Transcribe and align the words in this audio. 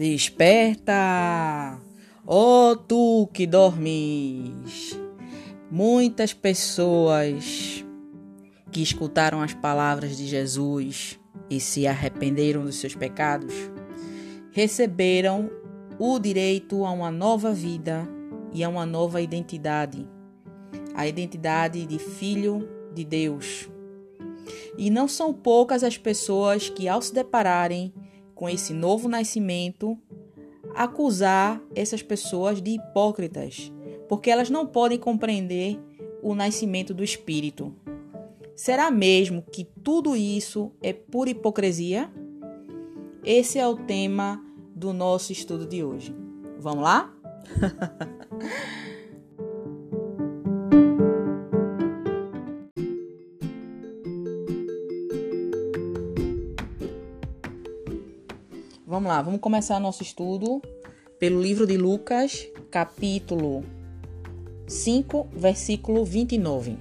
Desperta, 0.00 1.78
ó 2.26 2.70
oh, 2.70 2.74
tu 2.74 3.28
que 3.34 3.46
dormes. 3.46 4.98
Muitas 5.70 6.32
pessoas 6.32 7.84
que 8.72 8.80
escutaram 8.80 9.42
as 9.42 9.52
palavras 9.52 10.16
de 10.16 10.26
Jesus 10.26 11.20
e 11.50 11.60
se 11.60 11.86
arrependeram 11.86 12.64
dos 12.64 12.76
seus 12.76 12.94
pecados 12.94 13.52
receberam 14.52 15.50
o 15.98 16.18
direito 16.18 16.86
a 16.86 16.90
uma 16.92 17.10
nova 17.10 17.52
vida 17.52 18.08
e 18.54 18.64
a 18.64 18.70
uma 18.70 18.86
nova 18.86 19.20
identidade, 19.20 20.08
a 20.94 21.06
identidade 21.06 21.84
de 21.84 21.98
filho 21.98 22.66
de 22.94 23.04
Deus. 23.04 23.68
E 24.78 24.88
não 24.88 25.06
são 25.06 25.34
poucas 25.34 25.84
as 25.84 25.98
pessoas 25.98 26.70
que, 26.70 26.88
ao 26.88 27.02
se 27.02 27.12
depararem 27.12 27.92
com 28.40 28.48
esse 28.48 28.72
novo 28.72 29.06
nascimento, 29.06 29.98
acusar 30.74 31.62
essas 31.74 32.02
pessoas 32.02 32.62
de 32.62 32.70
hipócritas, 32.70 33.70
porque 34.08 34.30
elas 34.30 34.48
não 34.48 34.66
podem 34.66 34.98
compreender 34.98 35.78
o 36.22 36.34
nascimento 36.34 36.94
do 36.94 37.04
espírito. 37.04 37.74
Será 38.56 38.90
mesmo 38.90 39.42
que 39.42 39.62
tudo 39.84 40.16
isso 40.16 40.72
é 40.82 40.90
pura 40.90 41.28
hipocrisia? 41.28 42.10
Esse 43.22 43.58
é 43.58 43.68
o 43.68 43.76
tema 43.76 44.42
do 44.74 44.94
nosso 44.94 45.32
estudo 45.32 45.66
de 45.66 45.84
hoje. 45.84 46.16
Vamos 46.58 46.82
lá? 46.82 47.14
Vamos 59.00 59.14
lá, 59.14 59.22
vamos 59.22 59.40
começar 59.40 59.80
nosso 59.80 60.02
estudo 60.02 60.60
pelo 61.18 61.40
livro 61.40 61.66
de 61.66 61.78
Lucas, 61.78 62.46
capítulo 62.70 63.64
5, 64.68 65.26
versículo 65.32 66.04
29. 66.04 66.76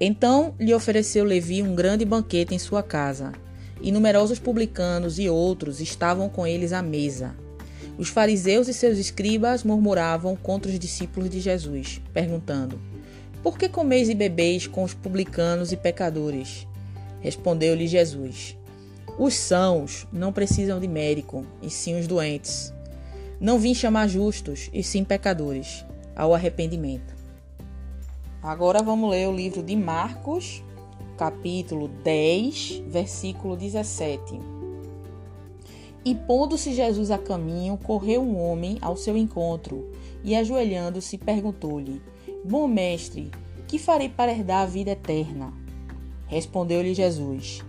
Então 0.00 0.54
lhe 0.58 0.72
ofereceu 0.72 1.24
Levi 1.24 1.62
um 1.62 1.74
grande 1.74 2.02
banquete 2.06 2.54
em 2.54 2.58
sua 2.58 2.82
casa, 2.82 3.32
e 3.82 3.92
numerosos 3.92 4.38
publicanos 4.38 5.18
e 5.18 5.28
outros 5.28 5.82
estavam 5.82 6.30
com 6.30 6.46
eles 6.46 6.72
à 6.72 6.80
mesa. 6.80 7.36
Os 7.98 8.08
fariseus 8.08 8.66
e 8.66 8.72
seus 8.72 8.96
escribas 8.96 9.62
murmuravam 9.62 10.34
contra 10.34 10.72
os 10.72 10.78
discípulos 10.78 11.28
de 11.28 11.40
Jesus, 11.40 12.00
perguntando: 12.10 12.80
Por 13.42 13.58
que 13.58 13.68
comeis 13.68 14.08
e 14.08 14.14
bebeis 14.14 14.66
com 14.66 14.82
os 14.82 14.94
publicanos 14.94 15.72
e 15.72 15.76
pecadores? 15.76 16.66
Respondeu-lhe 17.20 17.86
Jesus: 17.86 18.57
os 19.16 19.34
sãos 19.34 20.06
não 20.12 20.32
precisam 20.32 20.78
de 20.80 20.88
médico, 20.88 21.46
e 21.62 21.70
sim 21.70 21.98
os 21.98 22.06
doentes. 22.06 22.72
Não 23.40 23.58
vim 23.58 23.74
chamar 23.74 24.08
justos, 24.08 24.68
e 24.72 24.82
sim 24.82 25.04
pecadores, 25.04 25.84
ao 26.14 26.34
arrependimento. 26.34 27.14
Agora 28.42 28.82
vamos 28.82 29.10
ler 29.10 29.28
o 29.28 29.34
livro 29.34 29.62
de 29.62 29.76
Marcos, 29.76 30.62
capítulo 31.16 31.88
10, 31.88 32.82
versículo 32.88 33.56
17. 33.56 34.40
E 36.04 36.14
pondo-se 36.14 36.72
Jesus 36.72 37.10
a 37.10 37.18
caminho, 37.18 37.76
correu 37.76 38.22
um 38.22 38.40
homem 38.40 38.78
ao 38.80 38.96
seu 38.96 39.16
encontro, 39.16 39.90
e 40.22 40.34
ajoelhando-se, 40.34 41.18
perguntou-lhe: 41.18 42.00
Bom 42.44 42.66
mestre, 42.66 43.30
que 43.66 43.78
farei 43.78 44.08
para 44.08 44.32
herdar 44.32 44.62
a 44.62 44.66
vida 44.66 44.92
eterna? 44.92 45.52
Respondeu-lhe 46.26 46.94
Jesus: 46.94 47.64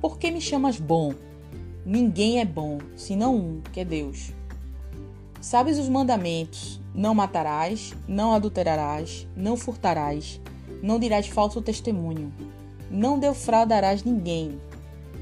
por 0.00 0.18
que 0.18 0.30
me 0.30 0.40
chamas 0.40 0.78
bom? 0.78 1.12
Ninguém 1.84 2.38
é 2.38 2.44
bom, 2.44 2.78
senão 2.94 3.34
um, 3.34 3.60
que 3.72 3.80
é 3.80 3.84
Deus. 3.84 4.32
Sabes 5.40 5.78
os 5.78 5.88
mandamentos: 5.88 6.80
não 6.94 7.14
matarás, 7.14 7.94
não 8.06 8.32
adulterarás, 8.32 9.26
não 9.36 9.56
furtarás, 9.56 10.40
não 10.82 10.98
dirás 10.98 11.26
falso 11.26 11.60
testemunho, 11.60 12.32
não 12.90 13.18
defraudarás 13.18 14.04
ninguém, 14.04 14.60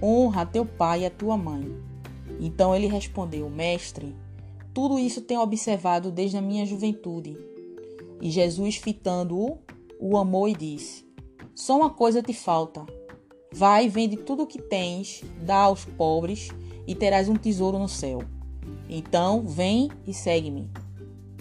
honra 0.03 0.43
a 0.43 0.47
teu 0.47 0.67
pai 0.67 1.03
e 1.03 1.06
a 1.06 1.11
tua 1.11 1.37
mãe. 1.37 1.75
Então 2.41 2.75
ele 2.75 2.87
respondeu: 2.87 3.49
Mestre, 3.49 4.15
tudo 4.75 4.99
isso 4.99 5.23
tenho 5.23 5.41
observado 5.41 6.11
desde 6.11 6.37
a 6.37 6.43
minha 6.43 6.67
juventude. 6.67 7.37
E 8.21 8.31
Jesus, 8.31 8.77
fitando-o, 8.77 9.59
o 9.99 10.19
amou 10.19 10.49
e 10.49 10.55
disse: 10.55 11.06
Só 11.55 11.77
uma 11.77 11.91
coisa 11.91 12.23
te 12.23 12.34
falta 12.34 12.96
Vai, 13.56 13.89
vende 13.89 14.19
tudo 14.19 14.43
o 14.43 14.47
que 14.47 14.61
tens, 14.61 15.25
dá 15.41 15.61
aos 15.61 15.83
pobres 15.83 16.50
e 16.87 16.94
terás 16.94 17.27
um 17.27 17.37
tesouro 17.37 17.78
no 17.78 17.89
céu. 17.89 18.22
Então, 18.87 19.47
vem 19.47 19.91
e 20.06 20.12
segue-me. 20.12 20.71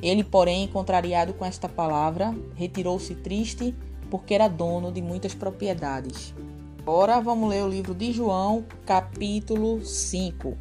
Ele, 0.01 0.23
porém, 0.23 0.65
contrariado 0.69 1.33
com 1.33 1.43
esta 1.43 1.67
palavra, 1.67 2.33
retirou-se 2.55 3.13
triste, 3.15 3.75
porque 4.09 4.33
era 4.33 4.47
dono 4.47 4.93
de 4.93 5.01
muitas 5.01 5.35
propriedades. 5.35 6.33
Agora 6.79 7.19
vamos 7.19 7.49
ler 7.49 7.65
o 7.65 7.67
livro 7.67 7.93
de 7.93 8.13
João, 8.13 8.63
capítulo 8.85 9.85
5. 9.85 10.57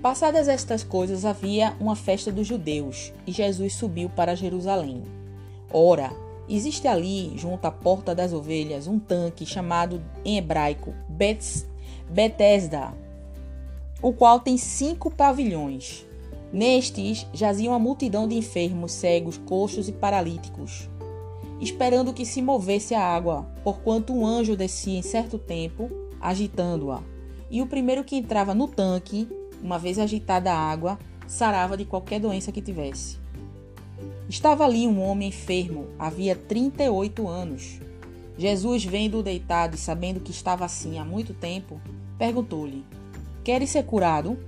Passadas 0.00 0.46
estas 0.46 0.84
coisas, 0.84 1.24
havia 1.24 1.76
uma 1.80 1.96
festa 1.96 2.30
dos 2.30 2.46
judeus, 2.46 3.12
e 3.26 3.32
Jesus 3.32 3.74
subiu 3.74 4.08
para 4.08 4.36
Jerusalém. 4.36 5.02
Ora, 5.72 6.12
Existe 6.48 6.88
ali, 6.88 7.32
junto 7.36 7.64
à 7.66 7.70
Porta 7.70 8.14
das 8.14 8.32
Ovelhas, 8.32 8.86
um 8.86 8.98
tanque 8.98 9.46
chamado 9.46 10.02
em 10.24 10.38
hebraico 10.38 10.92
Bethesda, 12.10 12.92
o 14.02 14.12
qual 14.12 14.40
tem 14.40 14.56
cinco 14.56 15.10
pavilhões. 15.10 16.04
Nestes 16.52 17.26
jazia 17.32 17.70
uma 17.70 17.78
multidão 17.78 18.28
de 18.28 18.34
enfermos, 18.34 18.92
cegos, 18.92 19.38
coxos 19.38 19.88
e 19.88 19.92
paralíticos, 19.92 20.90
esperando 21.60 22.12
que 22.12 22.26
se 22.26 22.42
movesse 22.42 22.94
a 22.94 23.02
água, 23.02 23.46
porquanto 23.62 24.12
um 24.12 24.26
anjo 24.26 24.56
descia 24.56 24.98
em 24.98 25.02
certo 25.02 25.38
tempo, 25.38 25.88
agitando-a. 26.20 27.02
E 27.50 27.62
o 27.62 27.66
primeiro 27.66 28.04
que 28.04 28.16
entrava 28.16 28.54
no 28.54 28.66
tanque, 28.66 29.28
uma 29.62 29.78
vez 29.78 29.98
agitada 29.98 30.52
a 30.52 30.58
água, 30.58 30.98
sarava 31.26 31.76
de 31.76 31.84
qualquer 31.84 32.18
doença 32.18 32.50
que 32.50 32.60
tivesse. 32.60 33.21
Estava 34.28 34.64
ali 34.64 34.86
um 34.86 35.00
homem 35.02 35.28
enfermo, 35.28 35.88
havia 35.98 36.34
38 36.34 37.28
anos. 37.28 37.80
Jesus, 38.38 38.84
vendo-o 38.84 39.22
deitado 39.22 39.74
e 39.74 39.78
sabendo 39.78 40.20
que 40.20 40.30
estava 40.30 40.64
assim 40.64 40.98
há 40.98 41.04
muito 41.04 41.34
tempo, 41.34 41.80
perguntou-lhe: 42.18 42.84
Queres 43.44 43.70
ser 43.70 43.84
curado? 43.84 44.38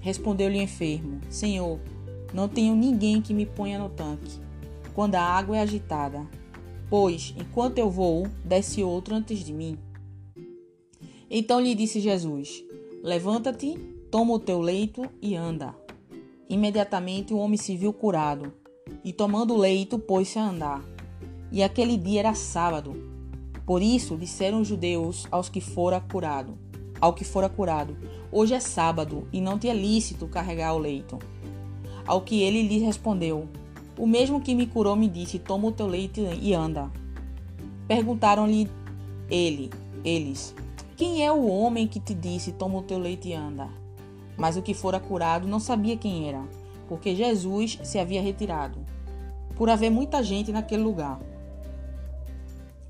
Respondeu-lhe 0.00 0.58
o 0.58 0.62
enfermo: 0.62 1.20
Senhor, 1.30 1.78
não 2.34 2.48
tenho 2.48 2.74
ninguém 2.74 3.22
que 3.22 3.32
me 3.32 3.46
ponha 3.46 3.78
no 3.78 3.88
tanque 3.88 4.40
quando 4.94 5.14
a 5.14 5.22
água 5.22 5.56
é 5.56 5.60
agitada, 5.60 6.26
pois, 6.90 7.34
enquanto 7.38 7.78
eu 7.78 7.88
vou, 7.88 8.26
desce 8.44 8.82
outro 8.82 9.14
antes 9.14 9.38
de 9.38 9.52
mim. 9.52 9.78
Então 11.30 11.60
lhe 11.60 11.74
disse 11.74 12.00
Jesus: 12.00 12.64
Levanta-te, 13.02 13.78
toma 14.10 14.34
o 14.34 14.38
teu 14.38 14.60
leito 14.60 15.08
e 15.20 15.36
anda. 15.36 15.74
Imediatamente 16.48 17.32
o 17.32 17.38
homem 17.38 17.56
se 17.56 17.76
viu 17.76 17.92
curado 17.92 18.61
e 19.04 19.12
tomando 19.12 19.56
leito, 19.56 19.98
pôs-se 19.98 20.38
a 20.38 20.48
andar. 20.48 20.82
E 21.50 21.62
aquele 21.62 21.96
dia 21.96 22.20
era 22.20 22.34
sábado. 22.34 22.94
Por 23.66 23.82
isso 23.82 24.16
disseram 24.16 24.60
os 24.60 24.68
judeus 24.68 25.26
aos 25.30 25.48
que 25.48 25.60
fora 25.60 26.00
curado, 26.00 26.58
ao 27.00 27.12
que 27.12 27.24
fora 27.24 27.48
curado: 27.48 27.96
Hoje 28.30 28.54
é 28.54 28.60
sábado 28.60 29.26
e 29.32 29.40
não 29.40 29.58
te 29.58 29.68
é 29.68 29.74
lícito 29.74 30.26
carregar 30.26 30.74
o 30.74 30.78
leito. 30.78 31.18
Ao 32.06 32.20
que 32.20 32.42
ele 32.42 32.62
lhe 32.62 32.78
respondeu: 32.78 33.48
O 33.98 34.06
mesmo 34.06 34.40
que 34.40 34.54
me 34.54 34.66
curou 34.66 34.96
me 34.96 35.08
disse: 35.08 35.38
Toma 35.38 35.68
o 35.68 35.72
teu 35.72 35.86
leito 35.86 36.20
e 36.20 36.54
anda. 36.54 36.90
Perguntaram-lhe 37.86 38.68
ele, 39.30 39.70
eles: 40.04 40.54
Quem 40.96 41.24
é 41.24 41.30
o 41.30 41.46
homem 41.46 41.86
que 41.86 42.00
te 42.00 42.14
disse: 42.14 42.52
Toma 42.52 42.78
o 42.78 42.82
teu 42.82 42.98
leito 42.98 43.28
e 43.28 43.34
anda? 43.34 43.68
Mas 44.36 44.56
o 44.56 44.62
que 44.62 44.74
fora 44.74 44.98
curado 44.98 45.46
não 45.46 45.60
sabia 45.60 45.96
quem 45.96 46.28
era 46.28 46.42
porque 46.92 47.14
Jesus 47.14 47.78
se 47.82 47.98
havia 47.98 48.20
retirado, 48.20 48.78
por 49.56 49.68
haver 49.70 49.90
muita 49.90 50.22
gente 50.22 50.52
naquele 50.52 50.82
lugar. 50.82 51.20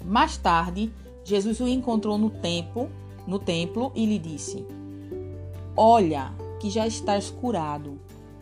Mais 0.05 0.37
tarde, 0.37 0.93
Jesus 1.25 1.61
o 1.61 1.69
encontrou 1.69 2.19
no 2.19 2.31
templo, 2.31 2.91
no 3.27 3.39
templo 3.39 3.93
e 3.95 4.05
lhe 4.05 4.19
disse: 4.19 4.67
Olha, 5.77 6.33
que 6.61 6.71
já 6.71 6.87
estás 6.87 7.31
curado. 7.31 7.99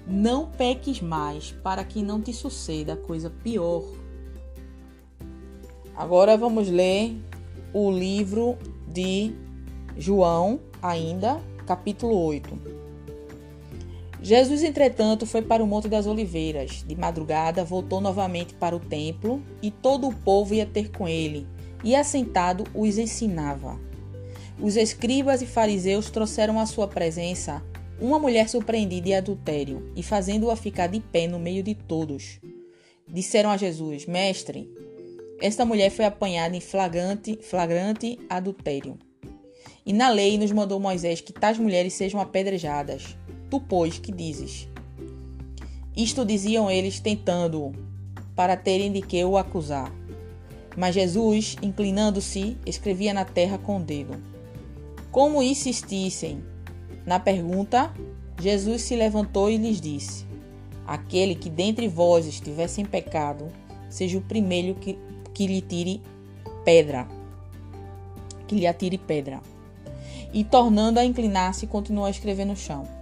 Não 0.06 0.46
peques 0.46 1.00
mais, 1.00 1.52
para 1.62 1.84
que 1.84 2.02
não 2.02 2.20
te 2.20 2.32
suceda 2.32 2.96
coisa 2.96 3.31
pior. 3.31 3.84
Agora 5.94 6.37
vamos 6.37 6.69
ler 6.69 7.17
o 7.72 7.90
livro 7.90 8.56
de 8.88 9.32
João, 9.96 10.58
ainda, 10.82 11.40
capítulo 11.67 12.17
8. 12.17 12.80
Jesus, 14.22 14.62
entretanto, 14.62 15.25
foi 15.25 15.40
para 15.40 15.62
o 15.62 15.67
Monte 15.67 15.88
das 15.88 16.06
Oliveiras. 16.06 16.84
De 16.87 16.94
madrugada, 16.94 17.64
voltou 17.64 18.00
novamente 18.00 18.55
para 18.55 18.76
o 18.76 18.81
templo 18.81 19.43
e 19.62 19.70
todo 19.70 20.08
o 20.08 20.14
povo 20.14 20.55
ia 20.55 20.67
ter 20.67 20.90
com 20.90 21.08
ele, 21.08 21.46
e 21.82 21.96
assentado 21.96 22.64
os 22.75 22.99
ensinava. 22.99 23.81
Os 24.61 24.76
escribas 24.76 25.40
e 25.40 25.46
fariseus 25.46 26.11
trouxeram 26.11 26.61
à 26.61 26.67
sua 26.67 26.87
presença 26.87 27.62
uma 27.99 28.19
mulher 28.19 28.49
surpreendida 28.49 29.08
em 29.08 29.14
adultério 29.14 29.90
e 29.96 30.02
fazendo-a 30.02 30.56
ficar 30.56 30.87
de 30.87 31.00
pé 31.00 31.26
no 31.26 31.38
meio 31.38 31.62
de 31.62 31.75
todos. 31.75 32.40
Disseram 33.08 33.50
a 33.50 33.56
Jesus: 33.56 34.05
Mestre, 34.05 34.70
esta 35.40 35.64
mulher 35.64 35.90
foi 35.90 36.05
apanhada 36.05 36.55
em 36.55 36.61
flagrante, 36.61 37.38
flagrante 37.43 38.19
adultério. 38.28 38.99
E 39.84 39.93
na 39.93 40.11
lei 40.11 40.37
nos 40.37 40.52
mandou 40.52 40.78
Moisés 40.78 41.22
que 41.22 41.32
tais 41.32 41.58
mulheres 41.58 41.94
sejam 41.94 42.20
apedrejadas. 42.20 43.17
Tu, 43.50 43.61
pois, 43.61 43.99
que 43.99 44.12
dizes? 44.12 44.69
Isto 45.97 46.25
diziam 46.25 46.70
eles, 46.70 47.00
tentando-o, 47.00 47.73
para 48.37 48.56
terem 48.56 48.93
de 48.93 49.02
que 49.02 49.25
o 49.25 49.37
acusar. 49.37 49.93
Mas 50.76 50.94
Jesus, 50.94 51.56
inclinando-se, 51.61 52.56
escrevia 52.64 53.12
na 53.12 53.25
terra 53.25 53.58
com 53.58 53.79
o 53.79 53.82
dedo. 53.82 54.17
Como 55.11 55.43
insistissem 55.43 56.44
na 57.05 57.19
pergunta, 57.19 57.93
Jesus 58.41 58.82
se 58.82 58.94
levantou 58.94 59.50
e 59.50 59.56
lhes 59.56 59.81
disse: 59.81 60.25
Aquele 60.87 61.35
que 61.35 61.50
dentre 61.50 61.88
vós 61.88 62.26
estiver 62.26 62.69
sem 62.69 62.85
pecado, 62.85 63.49
seja 63.88 64.17
o 64.17 64.23
primeiro 64.23 64.76
que, 64.76 64.96
que 65.35 65.49
lhe 65.49 65.61
tire 65.61 66.00
pedra. 66.64 67.08
Que 68.46 68.55
lhe 68.55 68.67
atire 68.67 68.96
pedra. 68.96 69.41
E 70.32 70.44
tornando 70.44 71.00
a 71.00 71.05
inclinar-se, 71.05 71.67
continuou 71.67 72.06
a 72.06 72.11
escrever 72.11 72.44
no 72.44 72.56
chão. 72.56 73.00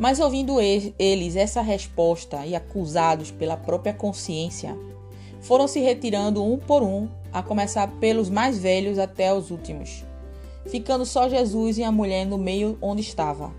Mas 0.00 0.18
ouvindo 0.18 0.58
eles 0.58 1.36
essa 1.36 1.60
resposta 1.60 2.46
e 2.46 2.54
acusados 2.56 3.30
pela 3.30 3.54
própria 3.54 3.92
consciência, 3.92 4.74
foram 5.42 5.68
se 5.68 5.78
retirando 5.78 6.42
um 6.42 6.56
por 6.56 6.82
um, 6.82 7.06
a 7.30 7.42
começar 7.42 7.86
pelos 8.00 8.30
mais 8.30 8.58
velhos 8.58 8.98
até 8.98 9.30
os 9.34 9.50
últimos, 9.50 10.02
ficando 10.64 11.04
só 11.04 11.28
Jesus 11.28 11.76
e 11.76 11.84
a 11.84 11.92
mulher 11.92 12.24
no 12.24 12.38
meio 12.38 12.78
onde 12.80 13.02
estava. 13.02 13.52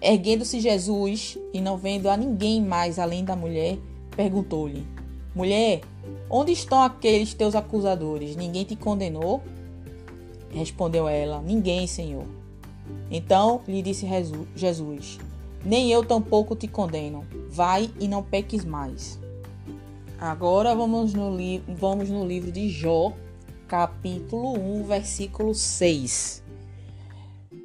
Erguendo-se 0.00 0.60
Jesus 0.60 1.36
e 1.52 1.60
não 1.60 1.76
vendo 1.76 2.08
a 2.08 2.16
ninguém 2.16 2.62
mais 2.62 2.98
além 2.98 3.22
da 3.22 3.36
mulher, 3.36 3.76
perguntou-lhe: 4.16 4.86
Mulher, 5.34 5.82
onde 6.30 6.52
estão 6.52 6.80
aqueles 6.80 7.34
teus 7.34 7.54
acusadores? 7.54 8.34
Ninguém 8.34 8.64
te 8.64 8.76
condenou? 8.76 9.42
Respondeu 10.48 11.06
ela: 11.06 11.42
Ninguém, 11.42 11.86
Senhor. 11.86 12.24
Então 13.10 13.60
lhe 13.68 13.82
disse 13.82 14.08
Jesus: 14.56 15.18
Nem 15.64 15.90
eu 15.92 16.04
tampouco 16.04 16.56
te 16.56 16.66
condeno. 16.66 17.26
Vai 17.48 17.90
e 18.00 18.08
não 18.08 18.22
peques 18.22 18.64
mais. 18.64 19.18
Agora 20.18 20.74
vamos 20.74 21.14
no, 21.14 21.36
vamos 21.76 22.10
no 22.10 22.26
livro 22.26 22.52
de 22.52 22.68
Jó, 22.68 23.12
capítulo 23.66 24.58
1, 24.58 24.84
versículo 24.84 25.54
6. 25.54 26.42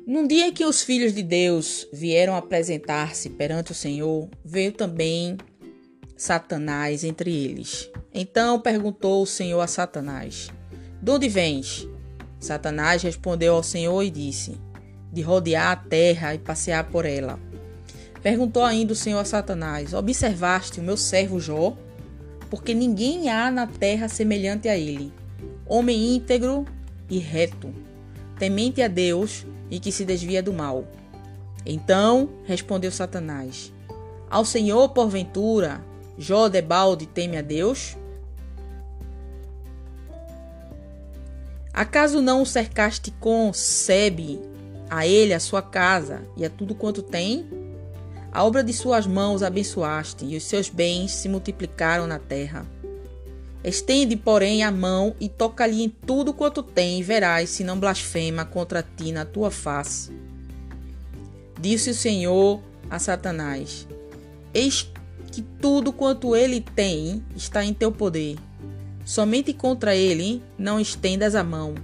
Num 0.07 0.27
dia 0.27 0.51
que 0.51 0.63
os 0.63 0.83
filhos 0.83 1.13
de 1.13 1.24
Deus 1.24 1.88
vieram 1.92 2.36
apresentar-se 2.36 3.30
perante 3.30 3.71
o 3.71 3.75
Senhor, 3.75 4.30
veio 4.44 4.71
também 4.71 5.36
Satanás 6.15 7.03
entre 7.03 7.30
eles. 7.30 7.89
Então 8.13 8.59
perguntou 8.62 9.24
o 9.24 9.27
Senhor 9.27 9.59
a 9.59 9.68
Satanás: 9.68 10.50
De 11.01 11.12
onde 11.12 11.27
vens? 11.27 11.88
Satanás 12.39 13.01
respondeu 13.01 13.56
ao 13.56 13.63
Senhor 13.63 14.01
e 14.03 14.09
disse: 14.09 14.57
De 15.12 15.21
rodear 15.21 15.71
a 15.71 15.75
terra 15.75 16.36
e 16.36 16.38
passear 16.39 16.89
por 16.89 17.06
ela. 17.06 17.39
Perguntou 18.25 18.63
ainda 18.63 18.92
o 18.92 18.95
Senhor 18.95 19.19
a 19.19 19.24
Satanás: 19.24 19.94
Observaste 19.94 20.80
o 20.80 20.83
meu 20.83 20.98
servo 20.98 21.39
Jó? 21.39 21.77
Porque 22.50 22.74
ninguém 22.74 23.30
há 23.30 23.51
na 23.51 23.68
terra 23.68 24.07
semelhante 24.07 24.68
a 24.68 24.75
ele, 24.75 25.13
homem 25.63 26.16
íntegro 26.16 26.66
e 27.07 27.19
reto, 27.19 27.72
temente 28.39 28.81
a 28.81 28.88
Deus 28.88 29.45
e 29.69 29.80
que 29.80 29.92
se 29.92 30.04
desvia 30.04 30.42
do 30.42 30.51
mal. 30.51 30.88
Então 31.63 32.27
respondeu 32.45 32.92
Satanás: 32.92 33.72
Ao 34.27 34.44
Senhor, 34.44 34.89
porventura, 34.89 35.80
Jó 36.18 36.48
de 36.48 36.63
balde 36.63 37.06
teme 37.06 37.38
a 37.38 37.44
Deus? 37.44 37.95
Acaso 41.72 42.24
não 42.24 42.42
o 42.42 42.45
cercaste 42.45 43.12
com 43.19 43.54
sebe 43.54 44.42
a 44.89 45.06
ele, 45.06 45.31
a 45.31 45.39
sua 45.39 45.62
casa 45.62 46.24
e 46.36 46.44
a 46.44 46.50
tudo 46.50 46.74
quanto 46.74 47.04
tem? 47.04 47.64
A 48.36 48.44
obra 48.44 48.62
de 48.62 48.74
suas 48.74 49.08
mãos 49.08 49.42
abençoaste, 49.42 50.26
e 50.26 50.36
os 50.36 50.44
seus 50.44 50.68
bens 50.68 51.14
se 51.14 51.30
multiplicaram 51.30 52.06
na 52.06 52.20
terra. 52.20 52.66
Estende, 53.64 54.18
porém, 54.18 54.62
a 54.62 54.70
mão 54.70 55.16
e 55.22 55.30
toca-lhe 55.30 55.82
em 55.82 55.88
tudo 55.88 56.34
quanto 56.34 56.62
tem, 56.62 57.00
e 57.00 57.04
verás 57.04 57.50
se 57.50 57.64
não 57.64 57.80
blasfema 57.80 58.44
contra 58.44 58.84
ti 58.84 59.14
na 59.14 59.24
tua 59.24 59.50
face. 59.50 60.12
Disse 61.62 61.92
o 61.92 61.96
Senhor 61.96 62.60
a 62.90 63.00
Satanás: 63.00 63.88
Eis 64.54 64.92
que 65.32 65.42
tudo 65.42 65.94
quanto 65.94 66.36
ele 66.36 66.60
tem 66.60 67.24
está 67.38 67.64
em 67.64 67.74
teu 67.74 67.90
poder 67.90 68.36
Somente 69.06 69.54
contra 69.54 69.96
ele 69.96 70.44
não 70.58 70.78
estendas 70.78 71.36
a 71.36 71.44
mão. 71.44 71.76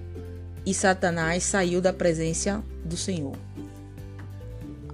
E 0.66 0.74
Satanás 0.74 1.44
saiu 1.44 1.80
da 1.80 1.94
presença 1.94 2.62
do 2.84 2.98
Senhor. 2.98 3.38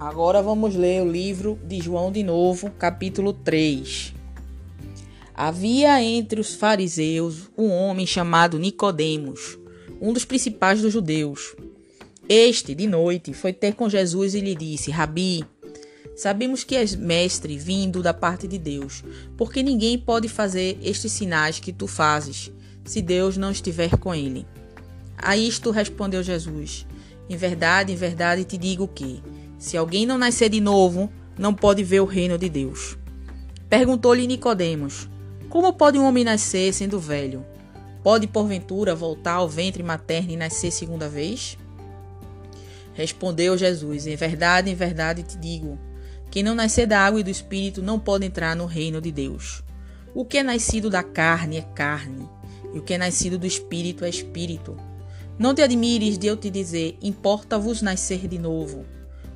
Agora 0.00 0.40
vamos 0.40 0.76
ler 0.76 1.02
o 1.02 1.10
livro 1.10 1.58
de 1.66 1.80
João 1.80 2.12
de 2.12 2.22
novo, 2.22 2.70
capítulo 2.70 3.32
3. 3.32 4.14
Havia 5.34 6.00
entre 6.00 6.40
os 6.40 6.54
fariseus 6.54 7.50
um 7.58 7.68
homem 7.70 8.06
chamado 8.06 8.60
Nicodemos, 8.60 9.58
um 10.00 10.12
dos 10.12 10.24
principais 10.24 10.80
dos 10.80 10.92
judeus. 10.92 11.56
Este, 12.28 12.76
de 12.76 12.86
noite, 12.86 13.32
foi 13.32 13.52
ter 13.52 13.74
com 13.74 13.88
Jesus 13.88 14.34
e 14.34 14.40
lhe 14.40 14.54
disse: 14.54 14.92
Rabi, 14.92 15.44
Sabemos 16.14 16.62
que 16.62 16.76
és 16.76 16.94
mestre 16.94 17.58
vindo 17.58 18.00
da 18.00 18.14
parte 18.14 18.46
de 18.46 18.56
Deus, 18.56 19.02
porque 19.36 19.64
ninguém 19.64 19.98
pode 19.98 20.28
fazer 20.28 20.78
estes 20.80 21.10
sinais 21.10 21.58
que 21.58 21.72
tu 21.72 21.88
fazes, 21.88 22.52
se 22.84 23.02
Deus 23.02 23.36
não 23.36 23.50
estiver 23.50 23.96
com 23.96 24.14
ele. 24.14 24.46
A 25.16 25.36
isto 25.36 25.72
respondeu 25.72 26.22
Jesus: 26.22 26.86
Em 27.28 27.36
verdade, 27.36 27.92
em 27.92 27.96
verdade 27.96 28.44
te 28.44 28.56
digo 28.56 28.86
que, 28.86 29.20
se 29.58 29.76
alguém 29.76 30.06
não 30.06 30.16
nascer 30.16 30.48
de 30.48 30.60
novo, 30.60 31.10
não 31.36 31.52
pode 31.52 31.82
ver 31.82 32.00
o 32.00 32.04
reino 32.04 32.38
de 32.38 32.48
Deus. 32.48 32.96
Perguntou-lhe 33.68 34.26
Nicodemos: 34.26 35.08
Como 35.48 35.72
pode 35.72 35.98
um 35.98 36.04
homem 36.04 36.24
nascer 36.24 36.72
sendo 36.72 37.00
velho? 37.00 37.44
Pode 38.02 38.28
porventura 38.28 38.94
voltar 38.94 39.34
ao 39.34 39.48
ventre 39.48 39.82
materno 39.82 40.30
e 40.30 40.36
nascer 40.36 40.70
segunda 40.70 41.08
vez? 41.08 41.58
Respondeu 42.94 43.58
Jesus: 43.58 44.06
Em 44.06 44.16
verdade, 44.16 44.70
em 44.70 44.74
verdade 44.74 45.22
te 45.22 45.36
digo, 45.36 45.78
quem 46.30 46.42
não 46.42 46.54
nascer 46.54 46.86
da 46.86 47.00
água 47.00 47.20
e 47.20 47.24
do 47.24 47.30
espírito 47.30 47.82
não 47.82 47.98
pode 47.98 48.24
entrar 48.24 48.54
no 48.54 48.66
reino 48.66 49.00
de 49.00 49.10
Deus. 49.10 49.62
O 50.14 50.24
que 50.24 50.38
é 50.38 50.42
nascido 50.42 50.88
da 50.88 51.02
carne 51.02 51.58
é 51.58 51.62
carne, 51.62 52.28
e 52.72 52.78
o 52.78 52.82
que 52.82 52.94
é 52.94 52.98
nascido 52.98 53.38
do 53.38 53.46
espírito 53.46 54.04
é 54.04 54.08
espírito. 54.08 54.76
Não 55.38 55.54
te 55.54 55.62
admires 55.62 56.16
de 56.16 56.26
eu 56.26 56.36
te 56.36 56.48
dizer: 56.48 56.96
importa-vos 57.02 57.82
nascer 57.82 58.28
de 58.28 58.38
novo. 58.38 58.84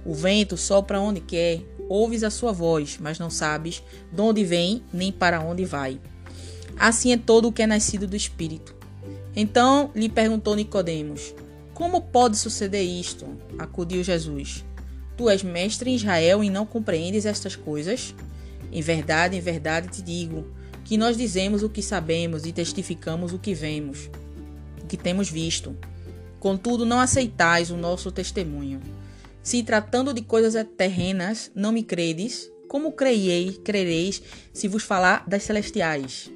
O 0.04 0.14
vento 0.14 0.56
sopra 0.56 1.00
onde 1.00 1.20
quer, 1.20 1.60
ouves 1.88 2.24
a 2.24 2.30
sua 2.30 2.52
voz, 2.52 2.98
mas 3.00 3.18
não 3.18 3.30
sabes 3.30 3.82
de 4.10 4.20
onde 4.20 4.44
vem 4.44 4.82
nem 4.92 5.12
para 5.12 5.40
onde 5.40 5.64
vai. 5.64 6.00
Assim 6.78 7.12
é 7.12 7.16
todo 7.16 7.48
o 7.48 7.52
que 7.52 7.62
é 7.62 7.66
nascido 7.66 8.06
do 8.06 8.16
espírito. 8.16 8.74
Então 9.34 9.90
lhe 9.94 10.08
perguntou 10.08 10.56
Nicodemos: 10.56 11.34
Como 11.74 12.00
pode 12.00 12.36
suceder 12.36 12.82
isto? 12.82 13.26
Acudiu 13.58 14.02
Jesus. 14.02 14.64
Tu 15.16 15.28
és 15.28 15.42
mestre 15.42 15.90
em 15.90 15.94
Israel 15.94 16.42
e 16.42 16.50
não 16.50 16.66
compreendes 16.66 17.26
estas 17.26 17.54
coisas? 17.54 18.14
Em 18.72 18.80
verdade, 18.80 19.36
em 19.36 19.40
verdade 19.40 19.88
te 19.88 20.02
digo 20.02 20.46
que 20.84 20.96
nós 20.96 21.16
dizemos 21.16 21.62
o 21.62 21.68
que 21.68 21.82
sabemos 21.82 22.44
e 22.44 22.52
testificamos 22.52 23.32
o 23.32 23.38
que 23.38 23.54
vemos, 23.54 24.10
o 24.82 24.86
que 24.86 24.96
temos 24.96 25.28
visto. 25.30 25.76
Contudo, 26.40 26.84
não 26.84 26.98
aceitais 26.98 27.70
o 27.70 27.76
nosso 27.76 28.10
testemunho. 28.10 28.80
Se 29.42 29.62
tratando 29.62 30.14
de 30.14 30.22
coisas 30.22 30.54
terrenas, 30.76 31.50
não 31.54 31.72
me 31.72 31.82
credes, 31.82 32.50
como 32.68 32.92
creiei, 32.92 33.52
crereis 33.64 34.22
se 34.52 34.68
vos 34.68 34.82
falar 34.82 35.28
das 35.28 35.42
celestiais? 35.42 36.30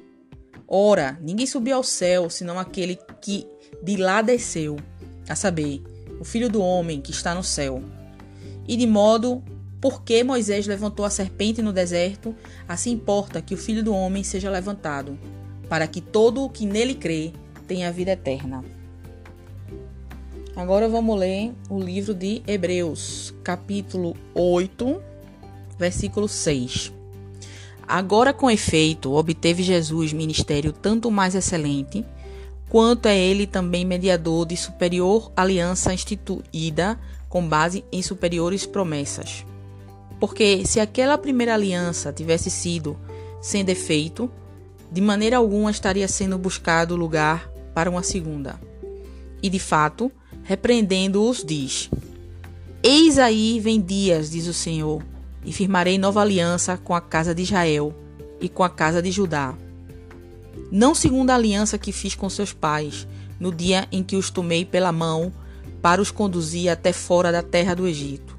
Ora, 0.67 1.17
ninguém 1.21 1.47
subiu 1.47 1.77
ao 1.77 1.83
céu 1.83 2.29
senão 2.29 2.59
aquele 2.59 2.97
que 3.21 3.47
de 3.81 3.95
lá 3.95 4.21
desceu, 4.21 4.75
a 5.29 5.35
saber, 5.35 5.81
o 6.19 6.25
Filho 6.25 6.49
do 6.49 6.61
homem 6.61 6.99
que 6.99 7.11
está 7.11 7.33
no 7.33 7.43
céu 7.43 7.81
e 8.67 8.75
de 8.75 8.85
modo 8.85 9.41
porque 9.79 10.23
Moisés 10.23 10.67
levantou 10.67 11.05
a 11.05 11.09
serpente 11.09 11.61
no 11.61 11.71
deserto, 11.71 12.35
assim 12.67 12.91
importa 12.91 13.41
que 13.41 13.53
o 13.53 13.57
Filho 13.57 13.83
do 13.83 13.93
Homem 13.93 14.23
seja 14.23 14.49
levantado, 14.49 15.17
para 15.69 15.87
que 15.87 16.01
todo 16.01 16.43
o 16.43 16.49
que 16.49 16.65
nele 16.65 16.95
crê 16.95 17.31
tenha 17.67 17.91
vida 17.91 18.11
eterna. 18.11 18.63
Agora 20.57 20.89
vamos 20.89 21.19
ler 21.19 21.53
o 21.69 21.79
livro 21.79 22.15
de 22.15 22.41
Hebreus, 22.47 23.31
capítulo 23.43 24.17
8, 24.33 24.99
versículo 25.77 26.27
6. 26.27 26.91
Agora, 27.87 28.33
com 28.33 28.49
efeito, 28.49 29.13
obteve 29.13 29.61
Jesus 29.61 30.13
ministério 30.13 30.73
tanto 30.73 31.11
mais 31.11 31.35
excelente, 31.35 32.03
quanto 32.69 33.05
é 33.05 33.15
ele 33.15 33.45
também 33.45 33.85
mediador 33.85 34.47
de 34.47 34.57
superior 34.57 35.31
aliança 35.37 35.93
instituída 35.93 36.99
com 37.29 37.47
base 37.47 37.85
em 37.91 38.01
superiores 38.01 38.65
promessas. 38.65 39.45
Porque 40.19 40.65
se 40.65 40.79
aquela 40.79 41.19
primeira 41.19 41.53
aliança 41.53 42.11
tivesse 42.11 42.49
sido 42.49 42.97
sem 43.39 43.63
defeito, 43.63 44.27
de 44.91 45.01
maneira 45.01 45.37
alguma 45.37 45.69
estaria 45.69 46.07
sendo 46.07 46.35
buscado 46.35 46.95
lugar 46.95 47.47
para 47.75 47.91
uma 47.91 48.01
segunda. 48.01 48.59
E 49.43 49.51
de 49.51 49.59
fato, 49.59 50.11
repreendendo-os, 50.47 51.43
diz: 51.43 51.89
Eis 52.81 53.19
aí 53.19 53.59
vem 53.59 53.79
dias, 53.79 54.31
diz 54.31 54.47
o 54.47 54.53
Senhor, 54.53 55.03
e 55.45 55.53
firmarei 55.53 55.99
nova 55.99 56.21
aliança 56.21 56.77
com 56.77 56.95
a 56.95 57.01
casa 57.01 57.35
de 57.35 57.43
Israel 57.43 57.93
e 58.41 58.49
com 58.49 58.63
a 58.63 58.69
casa 58.69 59.01
de 59.01 59.11
Judá. 59.11 59.53
Não 60.71 60.95
segundo 60.95 61.29
a 61.29 61.35
aliança 61.35 61.77
que 61.77 61.91
fiz 61.91 62.15
com 62.15 62.29
seus 62.29 62.51
pais, 62.51 63.07
no 63.39 63.53
dia 63.53 63.87
em 63.91 64.01
que 64.01 64.15
os 64.15 64.31
tomei 64.31 64.65
pela 64.65 64.91
mão 64.91 65.31
para 65.81 66.01
os 66.01 66.09
conduzir 66.09 66.71
até 66.71 66.91
fora 66.91 67.31
da 67.31 67.43
terra 67.43 67.75
do 67.75 67.87
Egito 67.87 68.37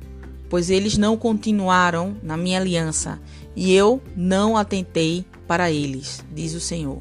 pois 0.49 0.71
eles 0.71 0.97
não 0.97 1.17
continuaram 1.17 2.17
na 2.23 2.37
minha 2.37 2.59
aliança, 2.59 3.21
e 3.55 3.73
eu 3.73 4.01
não 4.17 4.57
atentei 4.57 5.25
para 5.47 5.71
eles, 5.71 6.25
diz 6.33 6.55
o 6.55 6.61
Senhor. 6.61 7.01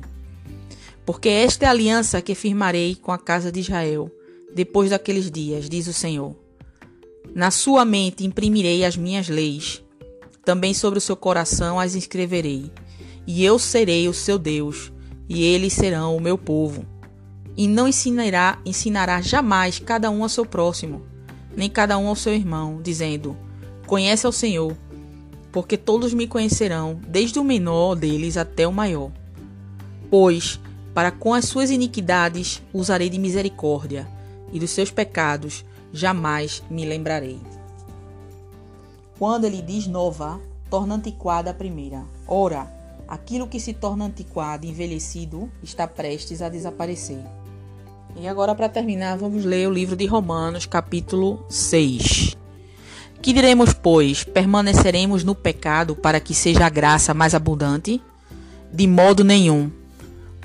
Porque 1.06 1.30
esta 1.30 1.66
é 1.66 1.68
a 1.68 1.72
aliança 1.72 2.22
que 2.22 2.36
firmarei 2.36 2.96
com 2.96 3.12
a 3.12 3.18
casa 3.18 3.52
de 3.52 3.62
Israel, 3.62 4.12
depois 4.58 4.90
daqueles 4.90 5.32
dias, 5.32 5.70
diz 5.70 5.88
o 5.88 5.94
Senhor. 5.94 6.36
Na 7.34 7.50
sua 7.50 7.86
mente 7.86 8.26
imprimirei 8.26 8.84
as 8.84 8.98
minhas 8.98 9.30
leis, 9.30 9.82
também 10.44 10.74
sobre 10.74 11.00
o 11.00 11.02
seu 11.02 11.16
coração 11.16 11.80
as 11.80 11.96
escreverei, 11.96 12.70
e 13.26 13.46
eu 13.46 13.58
serei 13.58 14.10
o 14.10 14.14
seu 14.14 14.38
Deus, 14.38 14.92
e 15.30 15.44
eles 15.44 15.72
serão 15.72 16.18
o 16.18 16.22
meu 16.22 16.38
povo. 16.38 16.86
E 17.56 17.68
não 17.68 17.88
ensinará, 17.88 18.60
ensinará 18.66 19.22
jamais 19.22 19.80
cada 19.80 20.12
um 20.12 20.24
ao 20.24 20.30
seu 20.30 20.46
próximo 20.46 21.06
nem 21.58 21.72
cada 21.72 21.98
um 21.98 22.08
ao 22.08 22.16
seu 22.16 22.36
irmão, 22.36 22.80
dizendo: 22.84 23.36
Conhece 23.88 24.28
ao 24.28 24.32
Senhor, 24.32 24.78
porque 25.52 25.76
todos 25.76 26.14
me 26.14 26.28
conhecerão, 26.28 27.02
desde 27.08 27.40
o 27.40 27.44
menor 27.44 27.96
deles 27.96 28.38
até 28.38 28.68
o 28.68 28.72
maior. 28.72 29.12
Pois, 30.10 30.60
para 30.94 31.10
com 31.10 31.34
as 31.34 31.46
suas 31.46 31.72
iniquidades 31.72 32.62
usarei 32.72 33.10
de 33.10 33.18
misericórdia, 33.18 34.08
e 34.52 34.60
dos 34.60 34.72
seus 34.72 34.92
pecados 34.92 35.66
jamais 35.92 36.64
me 36.70 36.86
lembrarei. 36.86 37.40
Quando 39.18 39.46
ele 39.46 39.62
diz 39.62 39.88
nova, 39.88 40.40
torna 40.70 40.96
antiquada 40.96 41.50
a 41.50 41.54
primeira. 41.54 42.04
Ora, 42.28 42.72
aquilo 43.08 43.48
que 43.48 43.60
se 43.60 43.74
torna 43.74 44.06
antiquado 44.06 44.66
e 44.66 44.70
envelhecido 44.70 45.50
está 45.64 45.88
prestes 45.88 46.42
a 46.42 46.50
desaparecer. 46.50 47.24
E 48.16 48.28
agora, 48.28 48.56
para 48.56 48.70
terminar, 48.70 49.18
vamos 49.18 49.46
ler 49.46 49.68
o 49.68 49.74
livro 49.74 49.96
de 49.96 50.06
Romanos, 50.06 50.66
capítulo 50.66 51.46
6. 51.50 52.36
Que 53.22 53.34
diremos, 53.34 53.74
pois? 53.74 54.24
Permaneceremos 54.24 55.24
no 55.24 55.36
pecado 55.36 55.96
para 55.96 56.20
que 56.20 56.34
seja 56.34 56.66
a 56.66 56.70
graça 56.70 57.14
mais 57.14 57.34
abundante? 57.34 58.02
De 58.72 58.88
modo 58.88 59.24
nenhum. 59.24 59.72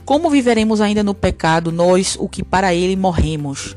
Como 0.04 0.30
viveremos 0.30 0.80
ainda 0.80 1.02
no 1.02 1.14
pecado, 1.14 1.71
nós, 1.71 2.16
o 2.18 2.28
que 2.28 2.42
para 2.42 2.75
ele 2.75 2.97
morremos? 2.97 3.76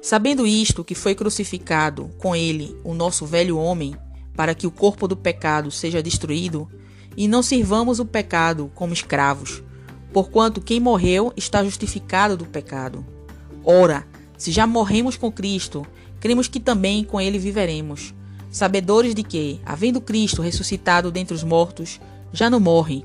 Sabendo 0.00 0.46
isto, 0.46 0.84
que 0.84 0.94
foi 0.94 1.14
crucificado 1.14 2.10
com 2.18 2.34
Ele 2.34 2.76
o 2.84 2.94
nosso 2.94 3.26
velho 3.26 3.58
homem, 3.58 3.96
para 4.34 4.54
que 4.54 4.66
o 4.66 4.70
corpo 4.70 5.08
do 5.08 5.16
pecado 5.16 5.70
seja 5.70 6.02
destruído, 6.02 6.68
e 7.16 7.26
não 7.26 7.42
sirvamos 7.42 7.98
o 7.98 8.06
pecado 8.06 8.70
como 8.76 8.92
escravos, 8.92 9.62
porquanto 10.12 10.60
quem 10.60 10.78
morreu 10.78 11.32
está 11.36 11.64
justificado 11.64 12.36
do 12.36 12.46
pecado. 12.46 13.04
Ora, 13.64 14.06
se 14.36 14.52
já 14.52 14.66
morremos 14.66 15.16
com 15.16 15.32
Cristo, 15.32 15.84
cremos 16.20 16.46
que 16.46 16.60
também 16.60 17.02
com 17.02 17.20
ele 17.20 17.38
viveremos, 17.38 18.14
sabedores 18.50 19.16
de 19.16 19.24
que, 19.24 19.60
havendo 19.66 20.00
Cristo 20.00 20.42
ressuscitado 20.42 21.10
dentre 21.10 21.34
os 21.34 21.42
mortos, 21.42 22.00
já 22.32 22.48
não 22.48 22.60
morre. 22.60 23.04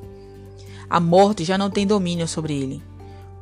A 0.88 1.00
morte 1.00 1.44
já 1.44 1.58
não 1.58 1.72
tem 1.72 1.88
domínio 1.88 2.28
sobre 2.28 2.54
ele. 2.54 2.84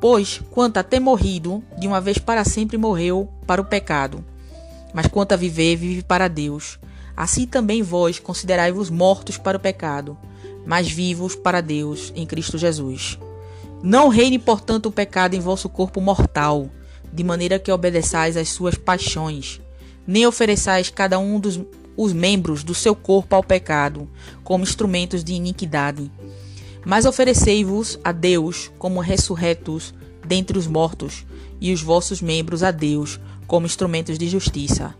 Pois, 0.02 0.42
quanto 0.50 0.78
a 0.78 0.82
ter 0.82 0.98
morrido, 0.98 1.62
de 1.78 1.86
uma 1.86 2.00
vez 2.00 2.18
para 2.18 2.44
sempre 2.44 2.76
morreu 2.76 3.28
para 3.46 3.60
o 3.60 3.64
pecado. 3.64 4.24
Mas 4.92 5.06
quanto 5.06 5.30
a 5.30 5.36
viver, 5.36 5.76
vive 5.76 6.02
para 6.02 6.26
Deus. 6.26 6.76
Assim 7.16 7.46
também 7.46 7.84
vós 7.84 8.18
considerai-vos 8.18 8.90
mortos 8.90 9.38
para 9.38 9.56
o 9.56 9.60
pecado, 9.60 10.18
mas 10.66 10.90
vivos 10.90 11.36
para 11.36 11.60
Deus 11.60 12.12
em 12.16 12.26
Cristo 12.26 12.58
Jesus. 12.58 13.16
Não 13.80 14.08
reine, 14.08 14.40
portanto, 14.40 14.86
o 14.86 14.92
pecado 14.92 15.34
em 15.34 15.40
vosso 15.40 15.68
corpo 15.68 16.00
mortal, 16.00 16.68
de 17.12 17.22
maneira 17.22 17.60
que 17.60 17.70
obedeçais 17.70 18.36
às 18.36 18.48
suas 18.48 18.74
paixões, 18.74 19.60
nem 20.04 20.26
ofereçais 20.26 20.90
cada 20.90 21.16
um 21.20 21.38
dos 21.38 21.60
os 21.96 22.12
membros 22.12 22.64
do 22.64 22.74
seu 22.74 22.96
corpo 22.96 23.36
ao 23.36 23.44
pecado, 23.44 24.08
como 24.42 24.64
instrumentos 24.64 25.22
de 25.22 25.34
iniquidade. 25.34 26.10
Mas 26.84 27.06
oferecei-vos 27.06 27.98
a 28.02 28.12
Deus 28.12 28.70
como 28.78 29.00
ressurretos 29.00 29.94
dentre 30.26 30.58
os 30.58 30.66
mortos, 30.66 31.24
e 31.60 31.72
os 31.72 31.80
vossos 31.80 32.20
membros 32.20 32.62
a 32.62 32.72
Deus 32.72 33.20
como 33.46 33.66
instrumentos 33.66 34.18
de 34.18 34.28
justiça. 34.28 34.94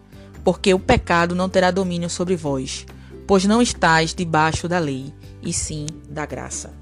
Porque 0.45 0.73
o 0.73 0.79
pecado 0.79 1.35
não 1.35 1.49
terá 1.49 1.71
domínio 1.71 2.09
sobre 2.09 2.37
vós, 2.37 2.87
pois 3.27 3.45
não 3.45 3.61
estáis 3.61 4.15
debaixo 4.15 4.69
da 4.69 4.79
lei, 4.79 5.13
e 5.43 5.53
sim 5.53 5.87
da 6.09 6.25
graça. 6.25 6.73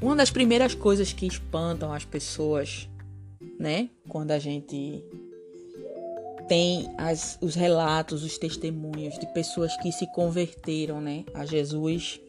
Uma 0.00 0.16
das 0.16 0.30
primeiras 0.30 0.74
coisas 0.74 1.12
que 1.12 1.26
espantam 1.26 1.92
as 1.92 2.04
pessoas, 2.04 2.88
né, 3.58 3.88
quando 4.08 4.30
a 4.30 4.38
gente 4.38 5.02
tem 6.48 6.86
as, 6.96 7.38
os 7.40 7.54
relatos, 7.54 8.22
os 8.22 8.38
testemunhos 8.38 9.18
de 9.18 9.26
pessoas 9.32 9.76
que 9.78 9.90
se 9.90 10.06
converteram, 10.12 11.00
né, 11.00 11.24
a 11.34 11.44
Jesus, 11.44 12.20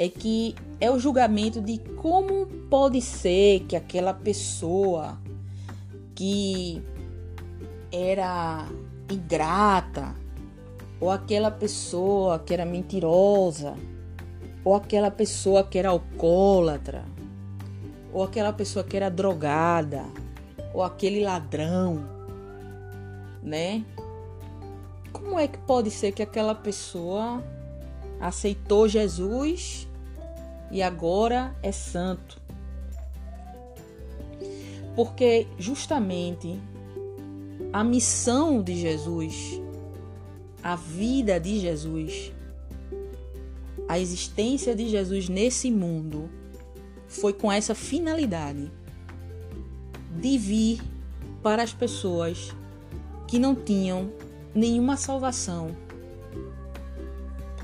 é 0.00 0.08
que 0.08 0.54
é 0.80 0.90
o 0.90 0.98
julgamento 0.98 1.60
de 1.60 1.76
como 1.94 2.46
pode 2.70 3.02
ser 3.02 3.60
que 3.68 3.76
aquela 3.76 4.14
pessoa 4.14 5.18
que 6.14 6.82
era 7.92 8.66
ingrata 9.10 10.14
ou 10.98 11.10
aquela 11.10 11.50
pessoa 11.50 12.38
que 12.38 12.54
era 12.54 12.64
mentirosa 12.64 13.76
ou 14.64 14.74
aquela 14.74 15.10
pessoa 15.10 15.62
que 15.62 15.78
era 15.78 15.90
alcoólatra, 15.90 17.04
ou 18.10 18.22
aquela 18.22 18.54
pessoa 18.54 18.82
que 18.82 18.96
era 18.96 19.10
drogada, 19.10 20.04
ou 20.72 20.82
aquele 20.82 21.22
ladrão, 21.22 22.04
né? 23.42 23.84
Como 25.12 25.38
é 25.38 25.46
que 25.46 25.58
pode 25.58 25.90
ser 25.90 26.12
que 26.12 26.22
aquela 26.22 26.54
pessoa 26.54 27.42
aceitou 28.20 28.88
Jesus 28.88 29.89
e 30.70 30.82
agora 30.82 31.54
é 31.62 31.72
santo? 31.72 32.40
Porque 34.94 35.46
justamente 35.58 36.60
a 37.72 37.82
missão 37.84 38.62
de 38.62 38.76
Jesus, 38.76 39.60
a 40.62 40.76
vida 40.76 41.38
de 41.38 41.58
Jesus, 41.58 42.32
a 43.88 43.98
existência 43.98 44.74
de 44.74 44.88
Jesus 44.88 45.28
nesse 45.28 45.70
mundo 45.70 46.28
foi 47.08 47.32
com 47.32 47.50
essa 47.50 47.74
finalidade 47.74 48.70
de 50.20 50.38
vir 50.38 50.80
para 51.42 51.62
as 51.62 51.72
pessoas 51.72 52.54
que 53.26 53.38
não 53.38 53.54
tinham 53.54 54.12
nenhuma 54.54 54.96
salvação 54.96 55.74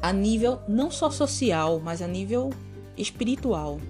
a 0.06 0.12
nível 0.12 0.60
não 0.68 0.88
só 0.88 1.10
social, 1.10 1.80
mas 1.82 2.00
a 2.00 2.06
nível 2.06 2.50
espiritual. 2.96 3.80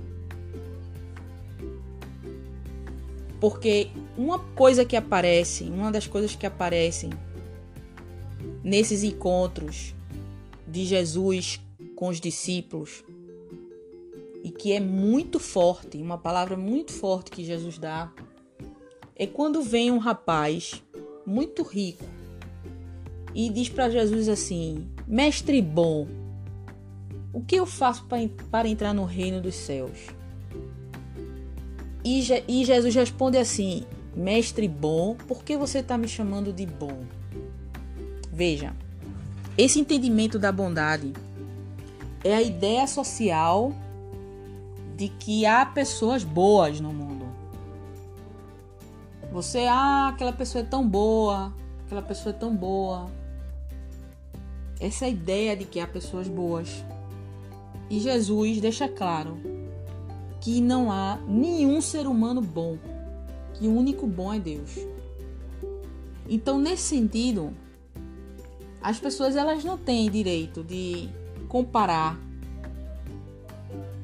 Porque 3.41 3.89
uma 4.17 4.39
coisa 4.39 4.85
que 4.85 4.97
aparece, 4.97 5.65
uma 5.65 5.93
das 5.93 6.07
coisas 6.07 6.35
que 6.35 6.47
aparecem 6.47 7.11
nesses 8.65 9.03
encontros 9.03 9.95
de 10.67 10.85
Jesus 10.85 11.61
com 11.95 12.09
os 12.09 12.21
discípulos 12.21 13.05
e 14.43 14.51
que 14.51 14.73
é 14.73 14.81
muito 14.81 15.39
forte, 15.39 15.99
uma 15.99 16.19
palavra 16.19 16.57
muito 16.57 16.93
forte 16.93 17.31
que 17.31 17.45
Jesus 17.45 17.79
dá, 17.79 18.13
é 19.15 19.27
quando 19.27 19.63
vem 19.63 19.91
um 19.91 19.99
rapaz 19.99 20.83
muito 21.27 21.63
rico 21.63 22.05
e 23.35 23.51
diz 23.51 23.69
para 23.69 23.91
Jesus 23.91 24.29
assim: 24.29 24.89
Mestre 25.07 25.61
bom, 25.61 26.07
o 27.37 27.43
que 27.43 27.57
eu 27.57 27.67
faço 27.67 28.07
para 28.51 28.67
entrar 28.67 28.95
no 28.95 29.05
reino 29.05 29.43
dos 29.43 29.55
céus? 29.55 30.07
E, 32.03 32.23
Jesus 32.65 32.95
responde 32.95 33.37
assim: 33.37 33.85
Mestre 34.17 34.67
bom, 34.67 35.15
por 35.15 35.45
que 35.45 35.55
você 35.55 35.81
está 35.81 35.99
me 35.99 36.09
chamando 36.09 36.51
de 36.51 36.65
bom? 36.65 37.05
Veja, 38.33 38.75
esse 39.59 39.79
entendimento 39.79 40.39
da 40.39 40.51
bondade 40.51 41.13
é 42.25 42.35
a 42.35 42.41
ideia 42.41 42.87
social 42.87 43.71
de 44.97 45.11
que 45.11 45.45
há 45.45 45.67
pessoas 45.67 46.25
boas 46.25 46.81
no 46.81 46.91
mundo. 46.91 47.27
Você, 49.31 49.67
ah, 49.69 50.09
aquela 50.09 50.33
pessoa 50.33 50.65
é 50.65 50.67
tão 50.67 50.89
boa, 50.89 51.53
aquela 51.85 52.01
pessoa 52.01 52.35
é 52.35 52.39
tão 52.39 52.57
boa. 52.57 53.11
Essa 54.81 55.05
é 55.05 55.11
ideia 55.11 55.55
de 55.55 55.67
que 55.67 55.79
há 55.79 55.87
pessoas 55.87 56.29
boas. 56.29 56.83
E 57.89 58.01
Jesus 58.01 58.61
deixa 58.61 58.89
claro 58.89 59.39
que 60.41 60.61
não 60.61 60.91
há 60.91 61.19
nenhum 61.27 61.81
ser 61.81 62.07
humano 62.07 62.41
bom, 62.41 62.79
que 63.55 63.67
o 63.67 63.75
único 63.75 64.07
bom 64.07 64.33
é 64.33 64.39
Deus. 64.39 64.77
Então, 66.29 66.59
nesse 66.59 66.83
sentido, 66.83 67.53
as 68.83 68.99
pessoas 68.99 69.37
elas 69.37 69.65
não 69.65 69.79
têm 69.79 70.11
direito 70.11 70.63
de 70.63 71.09
comparar 71.49 72.19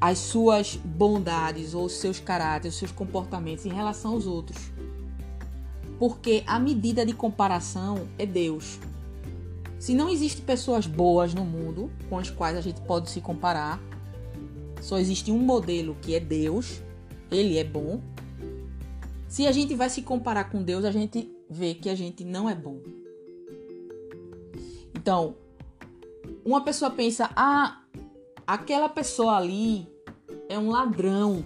as 0.01 0.19
suas 0.19 0.75
bondades 0.75 1.75
ou 1.75 1.85
os 1.85 1.93
seus 1.93 2.19
caráteres, 2.19 2.75
seus 2.75 2.91
comportamentos 2.91 3.65
em 3.65 3.73
relação 3.73 4.15
aos 4.15 4.27
outros. 4.27 4.59
Porque 5.99 6.43
a 6.45 6.59
medida 6.59 7.07
de 7.07 7.13
comparação 7.13 8.09
é 8.19 8.27
Deus. 8.27 8.81
Se 9.83 9.97
não 9.97 10.09
existem 10.09 10.45
pessoas 10.45 10.87
boas 10.87 11.35
no 11.35 11.45
mundo 11.45 11.91
com 12.09 12.17
as 12.17 12.31
quais 12.31 12.57
a 12.57 12.61
gente 12.61 12.81
pode 12.83 13.11
se 13.11 13.21
comparar, 13.21 13.83
só 14.81 14.97
existe 14.97 15.33
um 15.33 15.39
modelo 15.39 15.97
que 16.01 16.15
é 16.15 16.21
Deus, 16.21 16.81
ele 17.33 17.59
é 17.59 17.65
bom. 17.65 18.01
Se 19.27 19.45
a 19.45 19.51
gente 19.51 19.75
vai 19.75 19.91
se 19.91 20.01
comparar 20.03 20.45
com 20.45 20.63
Deus, 20.63 20.85
a 20.85 20.93
gente 20.93 21.29
vê 21.51 21.75
que 21.75 21.91
a 21.91 21.97
gente 21.97 22.23
não 22.25 22.49
é 22.49 22.55
bom. 22.55 22.79
Então, 24.95 25.35
uma 26.45 26.63
pessoa 26.63 26.93
pensa: 26.93 27.29
ah, 27.35 27.83
aquela 28.47 28.89
pessoa 28.89 29.37
ali 29.37 29.89
é 30.49 30.57
um 30.57 30.71
ladrão. 30.71 31.45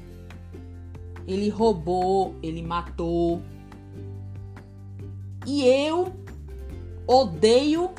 Ele 1.27 1.49
roubou, 1.49 2.35
ele 2.43 2.61
matou. 2.61 3.41
E 5.47 5.65
eu 5.65 6.13
odeio 7.07 7.95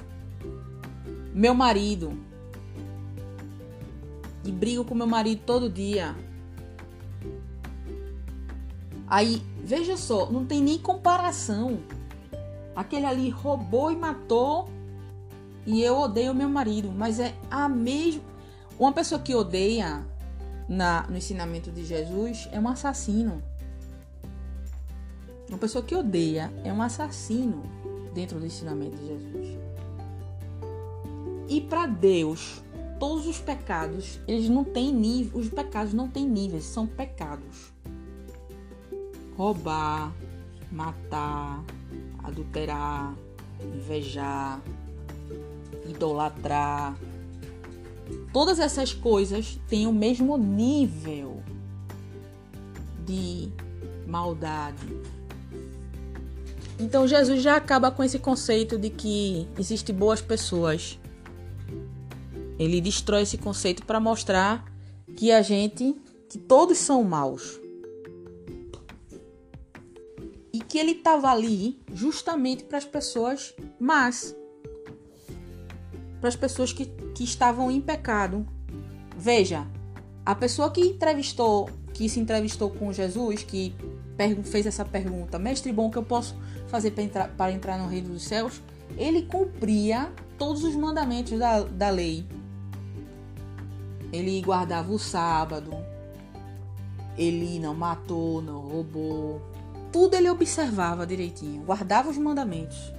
meu 1.37 1.53
marido. 1.53 2.17
E 4.43 4.51
brigo 4.51 4.83
com 4.83 4.95
meu 4.95 5.05
marido 5.05 5.41
todo 5.45 5.69
dia. 5.69 6.15
Aí, 9.05 9.43
veja 9.63 9.95
só, 9.95 10.31
não 10.31 10.45
tem 10.45 10.63
nem 10.63 10.79
comparação. 10.79 11.79
Aquele 12.75 13.05
ali 13.05 13.29
roubou 13.29 13.91
e 13.91 13.95
matou. 13.95 14.67
E 15.63 15.83
eu 15.83 15.97
odeio 15.97 16.33
meu 16.33 16.49
marido. 16.49 16.91
Mas 16.91 17.19
é 17.19 17.35
a 17.51 17.69
mesma. 17.69 18.23
Uma 18.79 18.91
pessoa 18.91 19.21
que 19.21 19.35
odeia 19.35 20.03
na, 20.67 21.05
no 21.07 21.17
ensinamento 21.17 21.71
de 21.71 21.85
Jesus 21.85 22.49
é 22.51 22.59
um 22.59 22.67
assassino. 22.67 23.43
Uma 25.47 25.59
pessoa 25.59 25.83
que 25.83 25.95
odeia 25.95 26.51
é 26.63 26.73
um 26.73 26.81
assassino 26.81 27.61
dentro 28.13 28.39
do 28.39 28.45
ensinamento 28.45 28.97
de 28.97 29.05
Jesus. 29.05 29.56
E 31.47 31.61
para 31.61 31.85
Deus, 31.85 32.61
todos 32.99 33.27
os 33.27 33.39
pecados, 33.39 34.19
eles 34.27 34.49
não 34.49 34.63
têm 34.63 34.93
nível, 34.93 35.39
os 35.39 35.49
pecados 35.49 35.93
não 35.93 36.07
têm 36.07 36.27
níveis, 36.27 36.63
são 36.63 36.85
pecados. 36.85 37.71
Roubar, 39.37 40.13
matar, 40.71 41.63
adulterar, 42.23 43.15
invejar, 43.61 44.61
idolatrar, 45.87 46.97
Todas 48.31 48.59
essas 48.59 48.93
coisas 48.93 49.59
têm 49.67 49.87
o 49.87 49.93
mesmo 49.93 50.37
nível 50.37 51.41
de 53.05 53.49
maldade. 54.05 54.85
Então 56.79 57.07
Jesus 57.07 57.41
já 57.41 57.55
acaba 57.55 57.89
com 57.89 58.03
esse 58.03 58.19
conceito 58.19 58.77
de 58.77 58.89
que 58.89 59.47
existem 59.57 59.95
boas 59.95 60.21
pessoas. 60.21 60.99
Ele 62.57 62.81
destrói 62.81 63.23
esse 63.23 63.37
conceito 63.37 63.85
para 63.85 63.99
mostrar 63.99 64.65
que 65.15 65.31
a 65.31 65.41
gente, 65.41 65.95
que 66.29 66.37
todos 66.37 66.77
são 66.77 67.03
maus. 67.03 67.59
E 70.51 70.59
que 70.59 70.77
ele 70.77 70.91
estava 70.91 71.29
ali 71.29 71.79
justamente 71.93 72.63
para 72.63 72.77
as 72.77 72.85
pessoas 72.85 73.53
más 73.79 74.35
para 76.19 76.29
as 76.29 76.35
pessoas 76.35 76.73
que, 76.73 76.85
que 76.85 77.23
estavam 77.23 77.71
em 77.71 77.79
pecado. 77.79 78.45
Veja, 79.17 79.67
a 80.25 80.35
pessoa 80.35 80.69
que 80.71 80.81
entrevistou, 80.81 81.69
que 81.93 82.07
se 82.09 82.19
entrevistou 82.19 82.69
com 82.69 82.91
Jesus, 82.91 83.43
que 83.43 83.73
fez 84.45 84.65
essa 84.65 84.83
pergunta, 84.83 85.37
mestre 85.37 85.71
bom, 85.71 85.89
que 85.89 85.97
eu 85.97 86.03
posso 86.03 86.35
fazer 86.67 86.91
para 86.91 87.03
entrar, 87.03 87.29
para 87.29 87.51
entrar 87.51 87.77
no 87.77 87.87
reino 87.87 88.09
dos 88.09 88.23
céus? 88.23 88.61
Ele 88.97 89.23
cumpria 89.23 90.11
todos 90.37 90.63
os 90.63 90.75
mandamentos 90.75 91.37
da, 91.37 91.61
da 91.63 91.89
lei. 91.89 92.25
Ele 94.11 94.41
guardava 94.41 94.91
o 94.91 94.99
sábado, 94.99 95.73
ele 97.17 97.59
não 97.59 97.73
matou, 97.73 98.41
não 98.41 98.61
roubou. 98.61 99.41
Tudo 99.91 100.15
ele 100.15 100.29
observava 100.29 101.05
direitinho, 101.05 101.63
guardava 101.63 102.09
os 102.09 102.17
mandamentos. 102.17 102.93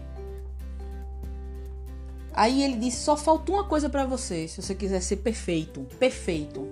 Aí 2.32 2.62
ele 2.62 2.76
disse: 2.76 2.98
só 2.98 3.16
falta 3.16 3.50
uma 3.50 3.64
coisa 3.64 3.88
para 3.88 4.06
você, 4.06 4.46
se 4.48 4.60
você 4.60 4.74
quiser 4.74 5.00
ser 5.00 5.16
perfeito, 5.16 5.80
perfeito. 5.98 6.68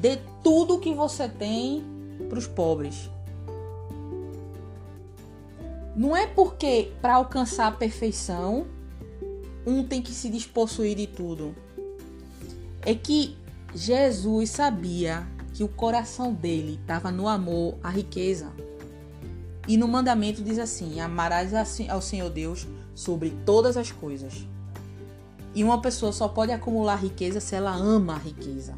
Dê 0.00 0.18
tudo 0.42 0.78
que 0.78 0.92
você 0.94 1.28
tem 1.28 1.82
para 2.28 2.38
os 2.38 2.46
pobres. 2.46 3.08
Não 5.96 6.16
é 6.16 6.26
porque 6.26 6.92
para 7.00 7.14
alcançar 7.14 7.68
a 7.68 7.72
perfeição 7.72 8.66
um 9.66 9.82
tem 9.82 10.02
que 10.02 10.12
se 10.12 10.28
despossuir 10.28 10.96
de 10.96 11.06
tudo. 11.06 11.54
É 12.82 12.94
que 12.94 13.36
Jesus 13.74 14.50
sabia 14.50 15.26
que 15.52 15.64
o 15.64 15.68
coração 15.68 16.32
dele 16.32 16.78
estava 16.80 17.10
no 17.10 17.26
amor 17.26 17.76
à 17.82 17.90
riqueza. 17.90 18.52
E 19.66 19.76
no 19.76 19.88
mandamento 19.88 20.42
diz 20.42 20.58
assim: 20.58 21.00
Amarás 21.00 21.52
ao 21.88 22.00
Senhor 22.00 22.30
Deus 22.30 22.68
sobre 22.94 23.30
todas 23.44 23.76
as 23.76 23.90
coisas. 23.90 24.46
E 25.54 25.64
uma 25.64 25.80
pessoa 25.80 26.12
só 26.12 26.28
pode 26.28 26.52
acumular 26.52 26.96
riqueza 26.96 27.40
se 27.40 27.56
ela 27.56 27.74
ama 27.74 28.14
a 28.14 28.18
riqueza. 28.18 28.76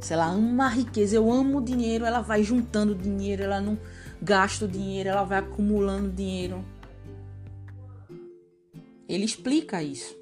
Se 0.00 0.12
ela 0.12 0.26
ama 0.26 0.66
a 0.66 0.68
riqueza, 0.68 1.16
eu 1.16 1.30
amo 1.30 1.58
o 1.58 1.64
dinheiro, 1.64 2.04
ela 2.04 2.20
vai 2.20 2.42
juntando 2.42 2.94
dinheiro, 2.94 3.42
ela 3.42 3.60
não 3.60 3.76
gasta 4.22 4.64
o 4.64 4.68
dinheiro, 4.68 5.08
ela 5.08 5.24
vai 5.24 5.38
acumulando 5.38 6.10
dinheiro. 6.10 6.64
Ele 9.08 9.24
explica 9.24 9.82
isso. 9.82 10.19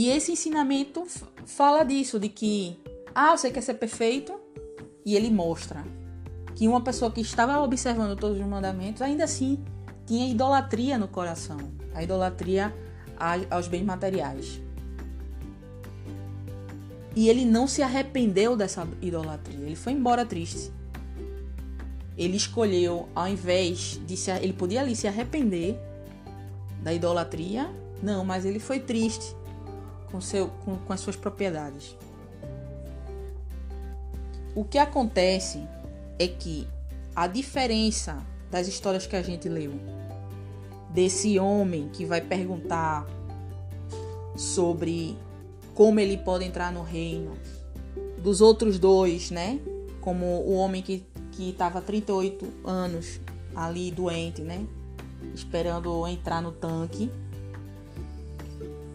E 0.00 0.08
esse 0.08 0.32
ensinamento 0.32 1.06
fala 1.44 1.84
disso, 1.84 2.18
de 2.18 2.30
que, 2.30 2.74
ah, 3.14 3.36
você 3.36 3.50
quer 3.50 3.60
ser 3.60 3.74
perfeito? 3.74 4.32
E 5.04 5.14
ele 5.14 5.30
mostra 5.30 5.84
que 6.54 6.66
uma 6.66 6.80
pessoa 6.80 7.10
que 7.10 7.20
estava 7.20 7.60
observando 7.60 8.18
todos 8.18 8.40
os 8.40 8.46
mandamentos, 8.46 9.02
ainda 9.02 9.24
assim 9.24 9.62
tinha 10.06 10.26
idolatria 10.26 10.96
no 10.96 11.06
coração 11.06 11.58
a 11.94 12.02
idolatria 12.02 12.74
aos 13.50 13.68
bens 13.68 13.84
materiais. 13.84 14.58
E 17.14 17.28
ele 17.28 17.44
não 17.44 17.66
se 17.66 17.82
arrependeu 17.82 18.56
dessa 18.56 18.88
idolatria, 19.02 19.66
ele 19.66 19.76
foi 19.76 19.92
embora 19.92 20.24
triste. 20.24 20.72
Ele 22.16 22.38
escolheu, 22.38 23.06
ao 23.14 23.28
invés 23.28 24.00
de 24.06 24.16
se. 24.16 24.30
Ele 24.30 24.54
podia 24.54 24.80
ali 24.80 24.96
se 24.96 25.06
arrepender 25.06 25.78
da 26.82 26.90
idolatria, 26.90 27.70
não, 28.02 28.24
mas 28.24 28.46
ele 28.46 28.58
foi 28.58 28.80
triste 28.80 29.38
com, 30.10 30.20
seu, 30.20 30.48
com, 30.64 30.76
com 30.76 30.92
as 30.92 31.00
suas 31.00 31.16
propriedades. 31.16 31.96
O 34.54 34.64
que 34.64 34.78
acontece 34.78 35.66
é 36.18 36.26
que 36.26 36.66
a 37.14 37.26
diferença 37.26 38.18
das 38.50 38.66
histórias 38.66 39.06
que 39.06 39.16
a 39.16 39.22
gente 39.22 39.48
leu 39.48 39.72
desse 40.90 41.38
homem 41.38 41.88
que 41.88 42.04
vai 42.04 42.20
perguntar 42.20 43.06
sobre 44.36 45.16
como 45.74 46.00
ele 46.00 46.16
pode 46.16 46.44
entrar 46.44 46.72
no 46.72 46.82
reino, 46.82 47.36
dos 48.18 48.40
outros 48.40 48.78
dois, 48.78 49.30
né? 49.30 49.60
Como 50.00 50.26
o 50.26 50.52
homem 50.54 50.82
que 50.82 51.06
que 51.32 51.50
estava 51.50 51.80
38 51.80 52.46
anos 52.64 53.20
ali 53.54 53.90
doente, 53.90 54.42
né? 54.42 54.66
esperando 55.34 56.06
entrar 56.06 56.40
no 56.40 56.52
tanque. 56.52 57.10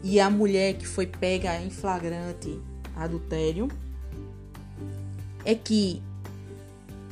E 0.08 0.20
a 0.20 0.30
mulher 0.30 0.76
que 0.76 0.86
foi 0.86 1.08
pega 1.08 1.60
em 1.60 1.72
flagrante 1.72 2.62
adultério 2.96 3.68
é 5.44 5.56
que 5.56 6.00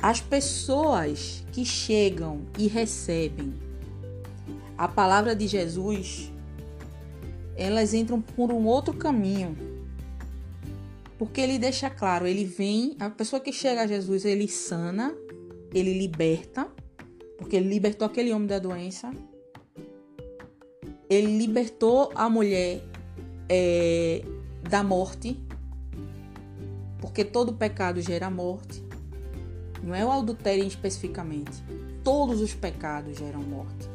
as 0.00 0.20
pessoas 0.20 1.44
que 1.50 1.64
chegam 1.64 2.42
e 2.56 2.68
recebem 2.68 3.52
a 4.78 4.86
palavra 4.86 5.34
de 5.34 5.48
Jesus, 5.48 6.30
elas 7.56 7.94
entram 7.94 8.20
por 8.20 8.52
um 8.52 8.64
outro 8.64 8.94
caminho. 8.94 9.56
Porque 11.18 11.40
ele 11.40 11.58
deixa 11.58 11.90
claro, 11.90 12.28
ele 12.28 12.44
vem, 12.44 12.94
a 13.00 13.10
pessoa 13.10 13.40
que 13.40 13.52
chega 13.52 13.82
a 13.82 13.86
Jesus, 13.88 14.24
ele 14.24 14.46
sana, 14.46 15.12
ele 15.72 15.98
liberta, 15.98 16.68
porque 17.38 17.56
ele 17.56 17.68
libertou 17.68 18.06
aquele 18.06 18.32
homem 18.32 18.46
da 18.46 18.60
doença. 18.60 19.10
Ele 21.14 21.38
libertou 21.38 22.10
a 22.14 22.28
mulher 22.28 22.82
é, 23.48 24.24
da 24.68 24.82
morte, 24.82 25.38
porque 26.98 27.24
todo 27.24 27.52
pecado 27.52 28.00
gera 28.00 28.28
morte. 28.28 28.82
Não 29.82 29.94
é 29.94 30.04
o 30.04 30.10
adultério 30.10 30.64
especificamente. 30.66 31.62
Todos 32.02 32.40
os 32.40 32.54
pecados 32.54 33.16
geram 33.18 33.42
morte. 33.42 33.88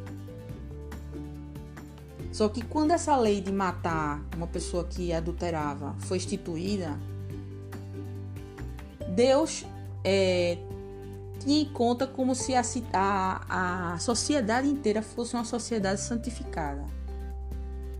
Só 2.31 2.47
que 2.47 2.61
quando 2.61 2.91
essa 2.91 3.17
lei 3.17 3.41
de 3.41 3.51
matar 3.51 4.23
uma 4.35 4.47
pessoa 4.47 4.83
que 4.83 5.11
adulterava 5.11 5.95
foi 5.99 6.17
instituída, 6.17 6.97
Deus 9.15 9.65
é, 10.03 10.57
tinha 11.39 11.61
em 11.61 11.65
conta 11.65 12.05
como 12.05 12.35
se 12.35 12.53
a, 12.53 12.61
a, 12.93 13.93
a 13.93 13.99
sociedade 13.99 14.67
inteira 14.67 15.01
fosse 15.01 15.33
uma 15.33 15.43
sociedade 15.43 16.01
santificada. 16.01 16.98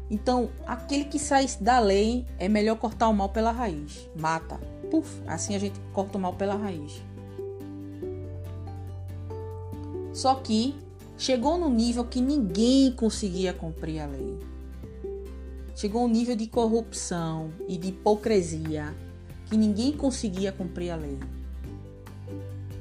Então, 0.10 0.50
aquele 0.66 1.06
que 1.06 1.20
sai 1.20 1.46
da 1.62 1.80
lei 1.80 2.26
é 2.40 2.50
melhor 2.50 2.78
cortar 2.78 3.08
o 3.10 3.14
mal 3.14 3.30
pela 3.30 3.52
raiz. 3.52 4.10
Mata. 4.16 4.60
Puf, 4.90 5.22
assim 5.28 5.56
a 5.56 5.60
gente 5.60 5.80
corta 5.94 6.18
o 6.18 6.22
mal 6.22 6.34
pela 6.34 6.56
raiz. 6.56 7.04
Só 10.12 10.36
que 10.36 10.76
chegou 11.18 11.58
no 11.58 11.70
nível 11.70 12.04
que 12.04 12.20
ninguém 12.20 12.92
conseguia 12.92 13.54
cumprir 13.54 14.00
a 14.00 14.08
lei. 14.08 14.40
Chegou 15.76 16.04
um 16.04 16.10
nível 16.10 16.36
de 16.36 16.48
corrupção 16.48 17.52
e 17.68 17.78
de 17.78 17.90
hipocrisia 17.90 18.94
que 19.46 19.56
ninguém 19.56 19.94
conseguia 19.94 20.52
cumprir 20.52 20.90
a 20.90 20.96
lei. 20.96 21.18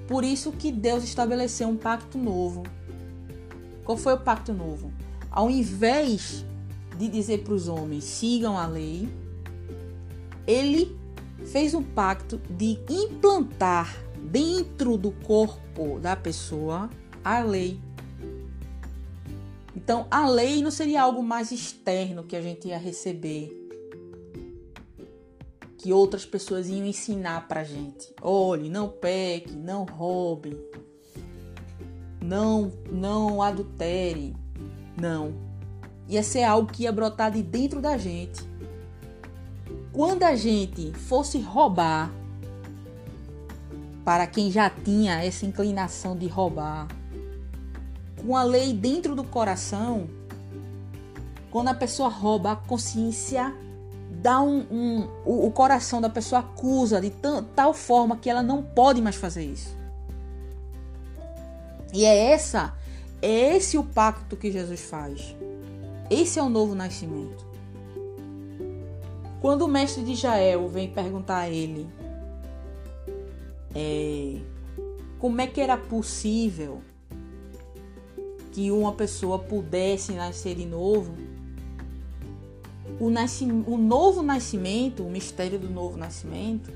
Por 0.08 0.24
isso 0.24 0.50
que 0.52 0.72
Deus 0.72 1.04
estabeleceu 1.04 1.68
um 1.68 1.76
pacto 1.76 2.16
novo. 2.16 2.62
Qual 3.84 3.96
foi 3.96 4.14
o 4.14 4.18
pacto 4.18 4.52
novo? 4.52 4.90
Ao 5.30 5.50
invés 5.50 6.44
de 6.98 7.08
dizer 7.08 7.44
para 7.44 7.54
os 7.54 7.68
homens 7.68 8.04
sigam 8.04 8.58
a 8.58 8.66
lei, 8.66 9.08
ele 10.46 10.98
fez 11.46 11.72
um 11.74 11.82
pacto 11.82 12.40
de 12.50 12.78
implantar 12.90 13.96
dentro 14.20 14.98
do 14.98 15.12
corpo 15.12 16.00
da 16.00 16.16
pessoa 16.16 16.90
a 17.24 17.40
lei. 17.40 17.80
Então, 19.76 20.06
a 20.10 20.28
lei 20.28 20.60
não 20.60 20.70
seria 20.70 21.02
algo 21.02 21.22
mais 21.22 21.52
externo 21.52 22.24
que 22.24 22.34
a 22.34 22.42
gente 22.42 22.68
ia 22.68 22.78
receber, 22.78 23.54
que 25.78 25.92
outras 25.92 26.26
pessoas 26.26 26.68
iam 26.68 26.84
ensinar 26.84 27.46
pra 27.46 27.62
gente. 27.62 28.12
Olhe, 28.20 28.68
não 28.68 28.88
peque, 28.88 29.52
não 29.52 29.84
roube, 29.84 30.58
não, 32.20 32.72
não 32.90 33.40
adultere. 33.40 34.36
Não. 35.00 35.47
Ia 36.08 36.22
ser 36.22 36.44
algo 36.44 36.72
que 36.72 36.84
ia 36.84 36.92
brotar 36.92 37.30
de 37.30 37.42
dentro 37.42 37.80
da 37.80 37.98
gente. 37.98 38.48
Quando 39.92 40.22
a 40.22 40.34
gente 40.34 40.92
fosse 40.92 41.38
roubar, 41.38 42.10
para 44.04 44.26
quem 44.26 44.50
já 44.50 44.70
tinha 44.70 45.22
essa 45.22 45.44
inclinação 45.44 46.16
de 46.16 46.26
roubar, 46.26 46.88
com 48.24 48.36
a 48.36 48.42
lei 48.42 48.72
dentro 48.72 49.14
do 49.14 49.22
coração, 49.22 50.08
quando 51.50 51.68
a 51.68 51.74
pessoa 51.74 52.08
rouba, 52.08 52.52
a 52.52 52.56
consciência 52.56 53.54
dá 54.10 54.40
um, 54.40 54.60
um 54.70 55.08
o, 55.24 55.46
o, 55.46 55.50
coração 55.50 56.00
da 56.00 56.08
pessoa 56.08 56.40
acusa 56.40 57.00
de 57.00 57.12
tal 57.54 57.72
forma 57.72 58.16
que 58.16 58.28
ela 58.28 58.42
não 58.42 58.62
pode 58.62 59.00
mais 59.00 59.16
fazer 59.16 59.44
isso. 59.44 59.76
E 61.92 62.04
é 62.04 62.32
essa, 62.32 62.74
é 63.22 63.56
esse 63.56 63.78
o 63.78 63.84
pacto 63.84 64.36
que 64.36 64.50
Jesus 64.50 64.80
faz. 64.80 65.34
Esse 66.10 66.38
é 66.38 66.42
o 66.42 66.48
novo 66.48 66.74
nascimento. 66.74 67.46
Quando 69.40 69.62
o 69.62 69.68
mestre 69.68 70.02
de 70.02 70.12
Israel 70.12 70.68
vem 70.68 70.90
perguntar 70.90 71.38
a 71.38 71.50
ele 71.50 71.86
é, 73.74 74.40
como 75.18 75.40
é 75.40 75.46
que 75.46 75.60
era 75.60 75.76
possível 75.76 76.82
que 78.52 78.70
uma 78.70 78.92
pessoa 78.92 79.38
pudesse 79.38 80.12
nascer 80.12 80.56
de 80.56 80.64
novo, 80.64 81.14
o, 82.98 83.06
o 83.70 83.76
novo 83.76 84.22
nascimento, 84.22 85.04
o 85.04 85.10
mistério 85.10 85.58
do 85.58 85.68
novo 85.68 85.96
nascimento, 85.96 86.72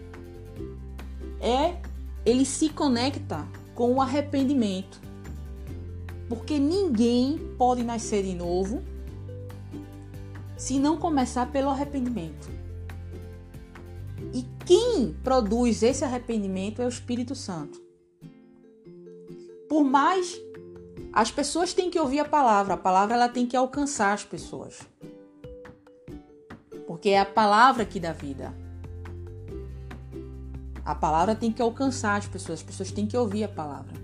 é 1.40 1.76
ele 2.24 2.44
se 2.44 2.68
conecta 2.68 3.46
com 3.74 3.94
o 3.94 4.00
arrependimento. 4.00 5.00
Porque 6.28 6.58
ninguém 6.58 7.38
pode 7.58 7.82
nascer 7.82 8.22
de 8.22 8.34
novo 8.34 8.82
se 10.56 10.78
não 10.78 10.96
começar 10.96 11.50
pelo 11.50 11.70
arrependimento. 11.70 12.50
E 14.32 14.46
quem 14.64 15.12
produz 15.22 15.82
esse 15.82 16.04
arrependimento 16.04 16.80
é 16.80 16.86
o 16.86 16.88
Espírito 16.88 17.34
Santo. 17.34 17.80
Por 19.68 19.84
mais 19.84 20.40
as 21.12 21.30
pessoas 21.30 21.74
têm 21.74 21.90
que 21.90 21.98
ouvir 21.98 22.20
a 22.20 22.24
palavra, 22.24 22.74
a 22.74 22.78
palavra 22.78 23.14
ela 23.14 23.28
tem 23.28 23.46
que 23.46 23.56
alcançar 23.56 24.12
as 24.12 24.24
pessoas 24.24 24.80
porque 26.92 27.08
é 27.08 27.20
a 27.20 27.24
palavra 27.24 27.86
que 27.86 27.98
dá 27.98 28.12
vida. 28.12 28.54
A 30.84 30.94
palavra 30.94 31.34
tem 31.34 31.50
que 31.50 31.62
alcançar 31.62 32.16
as 32.16 32.26
pessoas, 32.26 32.60
as 32.60 32.62
pessoas 32.62 32.92
têm 32.92 33.06
que 33.06 33.16
ouvir 33.16 33.44
a 33.44 33.48
palavra. 33.48 33.94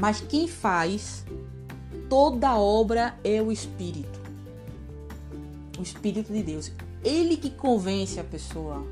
Mas 0.00 0.20
quem 0.20 0.46
faz 0.46 1.24
toda 2.08 2.56
obra 2.56 3.18
é 3.24 3.42
o 3.42 3.50
Espírito. 3.50 4.19
O 5.80 5.82
Espírito 5.82 6.30
de 6.30 6.42
Deus. 6.42 6.70
Ele 7.02 7.38
que 7.38 7.48
convence 7.48 8.20
a 8.20 8.24
pessoa 8.24 8.86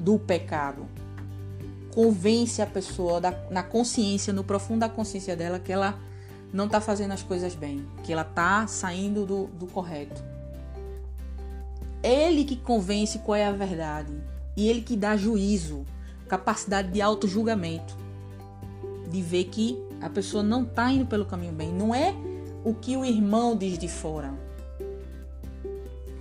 do 0.00 0.18
pecado. 0.18 0.86
Convence 1.94 2.62
a 2.62 2.66
pessoa 2.66 3.20
da, 3.20 3.30
na 3.50 3.62
consciência, 3.62 4.32
no 4.32 4.42
profundo 4.42 4.80
da 4.80 4.88
consciência 4.88 5.36
dela, 5.36 5.58
que 5.58 5.70
ela 5.70 6.00
não 6.50 6.64
está 6.64 6.80
fazendo 6.80 7.12
as 7.12 7.22
coisas 7.22 7.54
bem, 7.54 7.86
que 8.02 8.10
ela 8.10 8.22
está 8.22 8.66
saindo 8.66 9.26
do, 9.26 9.48
do 9.48 9.66
correto. 9.66 10.22
Ele 12.02 12.44
que 12.44 12.56
convence 12.56 13.18
qual 13.18 13.36
é 13.36 13.44
a 13.44 13.52
verdade. 13.52 14.14
E 14.56 14.70
ele 14.70 14.80
que 14.80 14.96
dá 14.96 15.14
juízo, 15.14 15.84
capacidade 16.26 16.90
de 16.90 17.02
auto-julgamento. 17.02 17.94
De 19.10 19.20
ver 19.20 19.44
que 19.44 19.78
a 20.00 20.08
pessoa 20.08 20.42
não 20.42 20.62
está 20.62 20.90
indo 20.90 21.04
pelo 21.04 21.26
caminho 21.26 21.52
bem. 21.52 21.70
Não 21.70 21.94
é 21.94 22.14
o 22.64 22.72
que 22.72 22.96
o 22.96 23.04
irmão 23.04 23.54
diz 23.54 23.76
de 23.76 23.88
fora. 23.88 24.32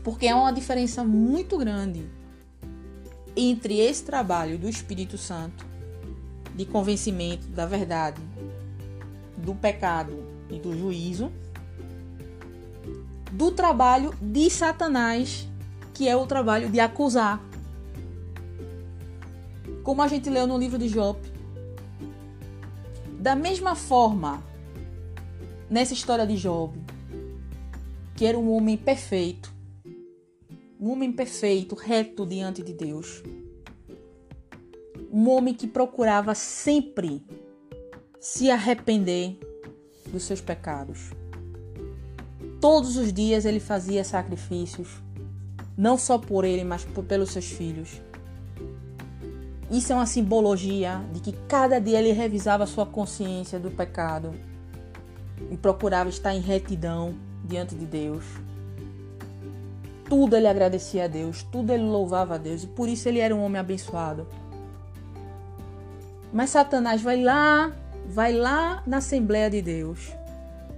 Porque 0.04 0.28
há 0.28 0.36
uma 0.36 0.52
diferença 0.52 1.04
muito 1.04 1.58
grande 1.58 2.10
entre 3.36 3.80
esse 3.80 4.04
trabalho 4.04 4.58
do 4.58 4.68
Espírito 4.68 5.18
Santo 5.18 5.66
de 6.56 6.66
convencimento 6.66 7.48
da 7.48 7.66
verdade, 7.66 8.22
do 9.38 9.56
pecado 9.56 10.24
e 10.50 10.60
do 10.60 10.78
juízo, 10.78 11.32
do 13.32 13.52
trabalho 13.52 14.14
de 14.22 14.50
Satanás 14.50 15.48
que 16.02 16.10
é 16.10 16.16
o 16.16 16.26
trabalho 16.26 16.68
de 16.68 16.80
acusar. 16.80 17.40
Como 19.84 20.02
a 20.02 20.08
gente 20.08 20.32
leu 20.32 20.48
no 20.48 20.58
livro 20.58 20.80
de 20.80 20.90
Job. 20.90 21.20
Da 23.20 23.36
mesma 23.36 23.76
forma, 23.76 24.44
nessa 25.70 25.94
história 25.94 26.26
de 26.26 26.38
Job, 26.38 26.76
que 28.16 28.26
era 28.26 28.36
um 28.36 28.52
homem 28.52 28.76
perfeito, 28.76 29.54
um 30.82 30.90
homem 30.90 31.12
perfeito, 31.12 31.76
reto 31.76 32.26
diante 32.26 32.64
de 32.64 32.74
Deus, 32.74 33.22
um 35.14 35.30
homem 35.30 35.54
que 35.54 35.68
procurava 35.68 36.34
sempre 36.34 37.24
se 38.20 38.50
arrepender 38.50 39.38
dos 40.08 40.24
seus 40.24 40.42
pecados. 40.42 41.12
Todos 42.60 42.98
os 42.98 43.14
dias 43.14 43.46
ele 43.46 43.60
fazia 43.60 44.04
sacrifícios, 44.04 44.90
não 45.78 46.00
só 46.00 46.18
por 46.18 46.44
ele, 46.44 46.64
mas 46.64 46.84
por, 46.84 47.04
pelos 47.04 47.30
seus 47.30 47.46
filhos. 47.46 48.02
Isso 49.70 49.94
é 49.94 49.96
uma 49.96 50.08
simbologia 50.08 51.06
de 51.14 51.20
que 51.20 51.32
cada 51.48 51.80
dia 51.80 52.00
ele 52.00 52.12
revisava 52.12 52.66
sua 52.66 52.88
consciência 52.88 53.60
do 53.60 53.70
pecado. 53.70 54.34
e 55.50 55.58
procurava 55.58 56.10
estar 56.10 56.34
em 56.34 56.40
retidão 56.40 57.16
diante 57.44 57.76
de 57.76 57.86
Deus. 57.86 58.24
Tudo 60.12 60.36
ele 60.36 60.48
agradecia 60.48 61.06
a 61.06 61.08
Deus, 61.08 61.42
tudo 61.42 61.72
ele 61.72 61.84
louvava 61.84 62.36
a 62.36 62.38
Deus 62.38 62.64
e 62.64 62.68
por 62.68 62.90
isso 62.90 63.08
ele 63.08 63.20
era 63.20 63.34
um 63.34 63.42
homem 63.42 63.62
abençoado. 63.62 64.28
Mas 66.34 66.50
Satanás 66.50 67.02
vai 67.02 67.24
lá, 67.24 67.72
vai 68.10 68.34
lá 68.34 68.84
na 68.86 68.98
Assembleia 68.98 69.50
de 69.50 69.62
Deus 69.62 70.12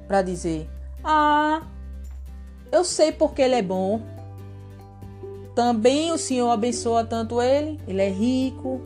para 0.07 0.21
dizer: 0.21 0.69
Ah, 1.03 1.63
eu 2.71 2.85
sei 2.85 3.11
porque 3.11 3.41
ele 3.41 3.55
é 3.55 3.63
bom. 3.63 4.01
Também 5.55 6.11
o 6.11 6.17
Senhor 6.19 6.51
abençoa 6.51 7.03
tanto 7.03 7.41
ele, 7.41 7.79
ele 7.87 8.03
é 8.03 8.09
rico, 8.09 8.81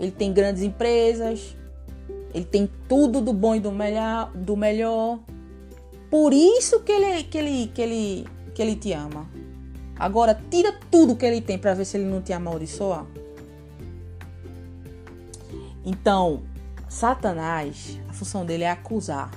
ele 0.00 0.10
tem 0.10 0.32
grandes 0.32 0.64
empresas, 0.64 1.56
ele 2.34 2.44
tem 2.44 2.68
tudo 2.88 3.20
do 3.20 3.32
bom 3.32 3.54
e 3.54 3.60
do 3.60 3.70
melhor, 3.70 4.32
do 4.34 4.56
melhor. 4.56 5.20
Por 6.10 6.32
isso 6.32 6.80
que 6.80 6.90
ele, 6.90 7.22
que 7.22 7.38
ele, 7.38 7.70
que 7.72 7.80
ele, 7.80 8.37
que 8.58 8.62
ele 8.62 8.74
te 8.74 8.92
ama. 8.92 9.24
Agora 9.96 10.34
tira 10.50 10.76
tudo 10.90 11.14
que 11.14 11.24
ele 11.24 11.40
tem 11.40 11.56
para 11.56 11.74
ver 11.74 11.84
se 11.84 11.96
ele 11.96 12.06
não 12.06 12.20
te 12.20 12.32
amaldiçoa. 12.32 13.06
Então, 15.86 16.42
Satanás, 16.88 18.00
a 18.08 18.12
função 18.12 18.44
dele 18.44 18.64
é 18.64 18.70
acusar. 18.70 19.30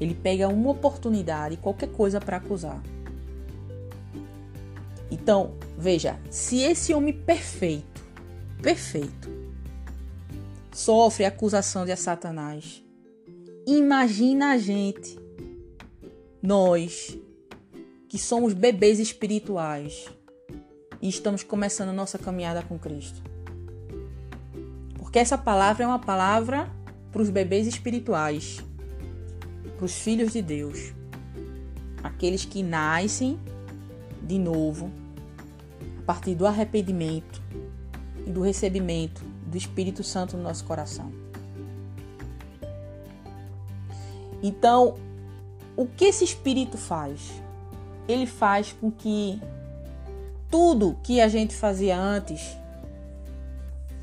Ele 0.00 0.14
pega 0.14 0.46
uma 0.46 0.70
oportunidade, 0.70 1.56
qualquer 1.56 1.88
coisa 1.88 2.20
para 2.20 2.36
acusar. 2.36 2.80
Então, 5.10 5.54
veja, 5.76 6.16
se 6.30 6.60
esse 6.60 6.94
homem 6.94 7.12
perfeito, 7.12 8.04
perfeito, 8.62 9.28
sofre 10.72 11.24
acusação 11.24 11.84
de 11.84 11.96
Satanás, 11.96 12.84
imagina 13.66 14.52
a 14.52 14.58
gente, 14.58 15.18
nós, 16.40 17.18
que 18.16 18.22
somos 18.22 18.54
bebês 18.54 18.98
espirituais 18.98 20.08
e 21.02 21.06
estamos 21.06 21.42
começando 21.42 21.90
a 21.90 21.92
nossa 21.92 22.18
caminhada 22.18 22.62
com 22.62 22.78
Cristo. 22.78 23.22
Porque 24.96 25.18
essa 25.18 25.36
palavra 25.36 25.84
é 25.84 25.86
uma 25.86 25.98
palavra 25.98 26.66
para 27.12 27.20
os 27.20 27.28
bebês 27.28 27.66
espirituais, 27.66 28.64
para 29.76 29.84
os 29.84 29.98
filhos 29.98 30.32
de 30.32 30.40
Deus, 30.40 30.94
aqueles 32.02 32.46
que 32.46 32.62
nascem 32.62 33.38
de 34.22 34.38
novo 34.38 34.90
a 35.98 36.02
partir 36.06 36.34
do 36.34 36.46
arrependimento 36.46 37.42
e 38.26 38.30
do 38.30 38.40
recebimento 38.40 39.22
do 39.46 39.58
Espírito 39.58 40.02
Santo 40.02 40.38
no 40.38 40.42
nosso 40.42 40.64
coração. 40.64 41.12
Então, 44.42 44.94
o 45.76 45.84
que 45.84 46.06
esse 46.06 46.24
Espírito 46.24 46.78
faz? 46.78 47.44
Ele 48.08 48.26
faz 48.26 48.72
com 48.72 48.90
que 48.90 49.40
tudo 50.50 50.96
que 51.02 51.20
a 51.20 51.28
gente 51.28 51.54
fazia 51.54 51.98
antes 51.98 52.56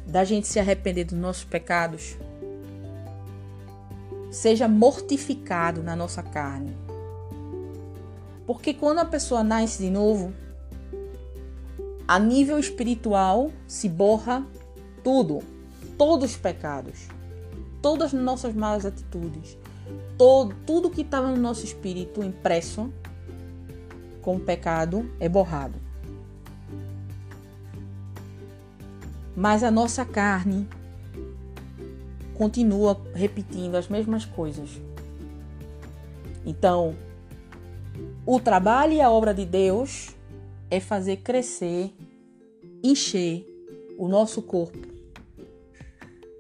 da 0.06 0.24
gente 0.24 0.48
se 0.48 0.60
arrepender 0.60 1.06
dos 1.06 1.18
nossos 1.18 1.44
pecados 1.44 2.18
seja 4.30 4.68
mortificado 4.68 5.82
na 5.82 5.96
nossa 5.96 6.22
carne. 6.22 6.76
Porque 8.46 8.74
quando 8.74 9.00
a 9.00 9.06
pessoa 9.06 9.44
nasce 9.44 9.84
de 9.84 9.90
novo, 9.90 10.34
a 12.08 12.20
nível 12.20 12.60
espiritual 12.60 13.52
se 13.68 13.88
borra 13.88 14.46
tudo, 15.04 15.42
todos 15.98 16.32
os 16.32 16.38
pecados, 16.38 17.08
todas 17.82 18.14
as 18.14 18.20
nossas 18.20 18.54
malas 18.54 18.86
atitudes, 18.86 19.58
todo, 20.18 20.56
tudo 20.66 20.90
que 20.90 21.02
estava 21.02 21.30
no 21.30 21.38
nosso 21.38 21.64
espírito 21.64 22.24
impresso 22.24 22.92
com 24.24 24.38
o 24.38 24.40
pecado 24.40 25.08
é 25.20 25.30
borrado. 25.30 25.76
Mas 29.36 29.64
a 29.64 29.70
nossa 29.70 30.06
carne 30.06 30.68
continua 32.34 33.00
repetindo 33.14 33.76
as 33.76 33.88
mesmas 33.88 34.26
coisas. 34.26 34.82
Então, 36.46 36.96
o 38.26 38.40
trabalho 38.40 38.94
e 38.94 39.02
a 39.02 39.10
obra 39.10 39.34
de 39.34 39.46
Deus 39.46 40.16
é 40.72 40.80
fazer 40.80 41.18
crescer, 41.18 41.94
encher 42.84 43.46
o 43.98 44.08
nosso 44.08 44.42
corpo 44.42 44.80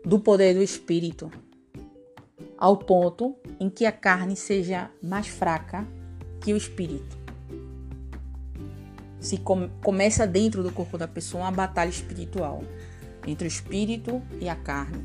do 0.05 0.19
poder 0.19 0.53
do 0.53 0.61
Espírito, 0.61 1.31
ao 2.57 2.77
ponto 2.77 3.35
em 3.59 3.69
que 3.69 3.85
a 3.85 3.91
carne 3.91 4.35
seja 4.35 4.89
mais 5.01 5.27
fraca 5.27 5.87
que 6.41 6.53
o 6.53 6.57
Espírito. 6.57 7.22
Se 9.23 9.37
come, 9.37 9.71
começa 9.81 10.27
dentro 10.27 10.61
do 10.61 10.69
corpo 10.69 10.97
da 10.97 11.07
pessoa 11.07 11.45
uma 11.45 11.51
batalha 11.51 11.89
espiritual 11.89 12.61
entre 13.25 13.47
o 13.47 13.49
Espírito 13.49 14.21
e 14.41 14.49
a 14.49 14.55
carne. 14.55 15.01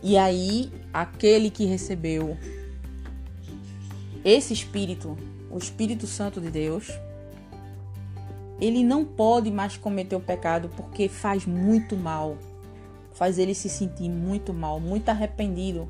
E 0.00 0.16
aí, 0.16 0.70
aquele 0.92 1.50
que 1.50 1.64
recebeu 1.64 2.38
esse 4.24 4.52
Espírito, 4.52 5.18
o 5.50 5.58
Espírito 5.58 6.06
Santo 6.06 6.40
de 6.40 6.52
Deus, 6.52 6.88
ele 8.60 8.84
não 8.84 9.04
pode 9.04 9.50
mais 9.50 9.76
cometer 9.76 10.14
o 10.14 10.20
pecado 10.20 10.70
porque 10.76 11.08
faz 11.08 11.44
muito 11.44 11.96
mal. 11.96 12.38
Faz 13.12 13.40
ele 13.40 13.56
se 13.56 13.68
sentir 13.68 14.08
muito 14.08 14.54
mal, 14.54 14.78
muito 14.78 15.08
arrependido. 15.08 15.88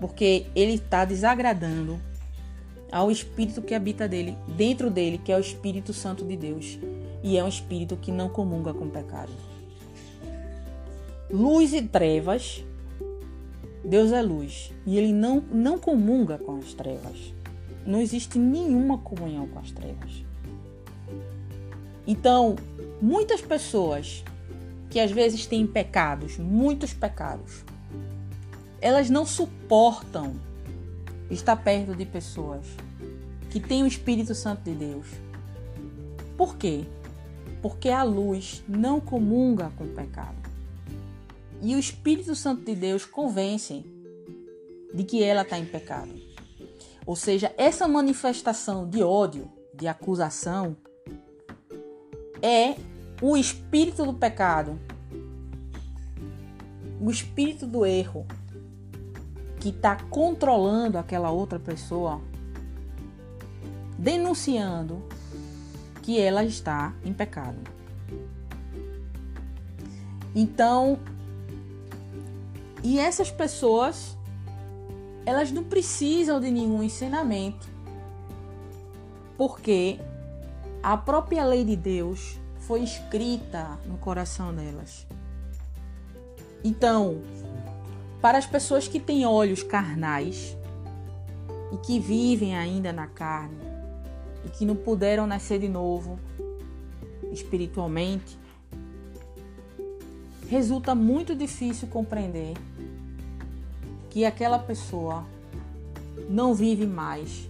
Porque 0.00 0.46
ele 0.52 0.74
está 0.74 1.04
desagradando 1.04 2.00
ao 2.90 3.10
Espírito 3.10 3.62
que 3.62 3.74
habita 3.74 4.08
dele, 4.08 4.36
dentro 4.56 4.90
dele, 4.90 5.18
que 5.18 5.32
é 5.32 5.36
o 5.36 5.40
Espírito 5.40 5.92
Santo 5.92 6.24
de 6.24 6.36
Deus. 6.36 6.78
E 7.22 7.36
é 7.36 7.42
um 7.42 7.48
espírito 7.48 7.96
que 7.96 8.12
não 8.12 8.28
comunga 8.28 8.72
com 8.72 8.88
pecado. 8.88 9.32
Luz 11.28 11.72
e 11.72 11.82
trevas. 11.82 12.64
Deus 13.84 14.12
é 14.12 14.22
luz. 14.22 14.72
E 14.86 14.96
ele 14.96 15.12
não, 15.12 15.42
não 15.50 15.76
comunga 15.76 16.38
com 16.38 16.56
as 16.58 16.72
trevas. 16.72 17.34
Não 17.84 18.00
existe 18.00 18.38
nenhuma 18.38 18.98
comunhão 18.98 19.48
com 19.48 19.58
as 19.58 19.72
trevas. 19.72 20.24
Então, 22.06 22.54
muitas 23.02 23.40
pessoas 23.40 24.22
que 24.88 25.00
às 25.00 25.10
vezes 25.10 25.46
têm 25.46 25.66
pecados, 25.66 26.38
muitos 26.38 26.94
pecados, 26.94 27.64
elas 28.80 29.10
não 29.10 29.26
suportam 29.26 30.36
estar 31.30 31.56
perto 31.56 31.94
de 31.94 32.04
pessoas 32.04 32.66
que 33.50 33.60
têm 33.60 33.82
o 33.82 33.86
Espírito 33.86 34.34
Santo 34.34 34.62
de 34.62 34.74
Deus. 34.74 35.06
Por 36.36 36.56
quê? 36.56 36.84
Porque 37.62 37.88
a 37.88 38.02
luz 38.02 38.62
não 38.68 39.00
comunga 39.00 39.72
com 39.76 39.84
o 39.84 39.94
pecado. 39.94 40.36
E 41.62 41.74
o 41.74 41.78
Espírito 41.78 42.34
Santo 42.34 42.64
de 42.64 42.74
Deus 42.74 43.04
convence 43.04 43.84
de 44.92 45.04
que 45.04 45.22
ela 45.22 45.42
está 45.42 45.58
em 45.58 45.64
pecado. 45.64 46.12
Ou 47.04 47.16
seja, 47.16 47.54
essa 47.56 47.86
manifestação 47.86 48.88
de 48.88 49.02
ódio, 49.02 49.50
de 49.74 49.86
acusação, 49.86 50.76
é 52.42 52.76
o 53.22 53.36
espírito 53.36 54.04
do 54.04 54.12
pecado, 54.12 54.78
o 57.00 57.10
espírito 57.10 57.66
do 57.66 57.86
erro 57.86 58.26
que 59.60 59.70
está 59.70 59.96
controlando 60.10 60.98
aquela 60.98 61.30
outra 61.30 61.58
pessoa, 61.58 62.20
denunciando 63.98 65.02
que 66.02 66.20
ela 66.20 66.44
está 66.44 66.92
em 67.04 67.12
pecado. 67.12 67.58
Então, 70.34 70.98
e 72.84 72.98
essas 72.98 73.30
pessoas, 73.30 74.16
elas 75.24 75.50
não 75.50 75.64
precisam 75.64 76.38
de 76.38 76.50
nenhum 76.50 76.82
ensinamento, 76.82 77.66
porque 79.36 79.98
a 80.82 80.96
própria 80.96 81.44
lei 81.44 81.64
de 81.64 81.74
Deus 81.74 82.38
foi 82.60 82.82
escrita 82.82 83.78
no 83.86 83.96
coração 83.98 84.54
delas. 84.54 85.06
Então, 86.62 87.22
para 88.26 88.38
as 88.38 88.46
pessoas 88.46 88.88
que 88.88 88.98
têm 88.98 89.24
olhos 89.24 89.62
carnais 89.62 90.56
e 91.72 91.76
que 91.76 92.00
vivem 92.00 92.56
ainda 92.56 92.92
na 92.92 93.06
carne 93.06 93.60
e 94.44 94.48
que 94.48 94.64
não 94.64 94.74
puderam 94.74 95.28
nascer 95.28 95.60
de 95.60 95.68
novo 95.68 96.18
espiritualmente, 97.30 98.36
resulta 100.48 100.92
muito 100.92 101.36
difícil 101.36 101.86
compreender 101.86 102.54
que 104.10 104.24
aquela 104.24 104.58
pessoa 104.58 105.24
não 106.28 106.52
vive 106.52 106.84
mais 106.84 107.48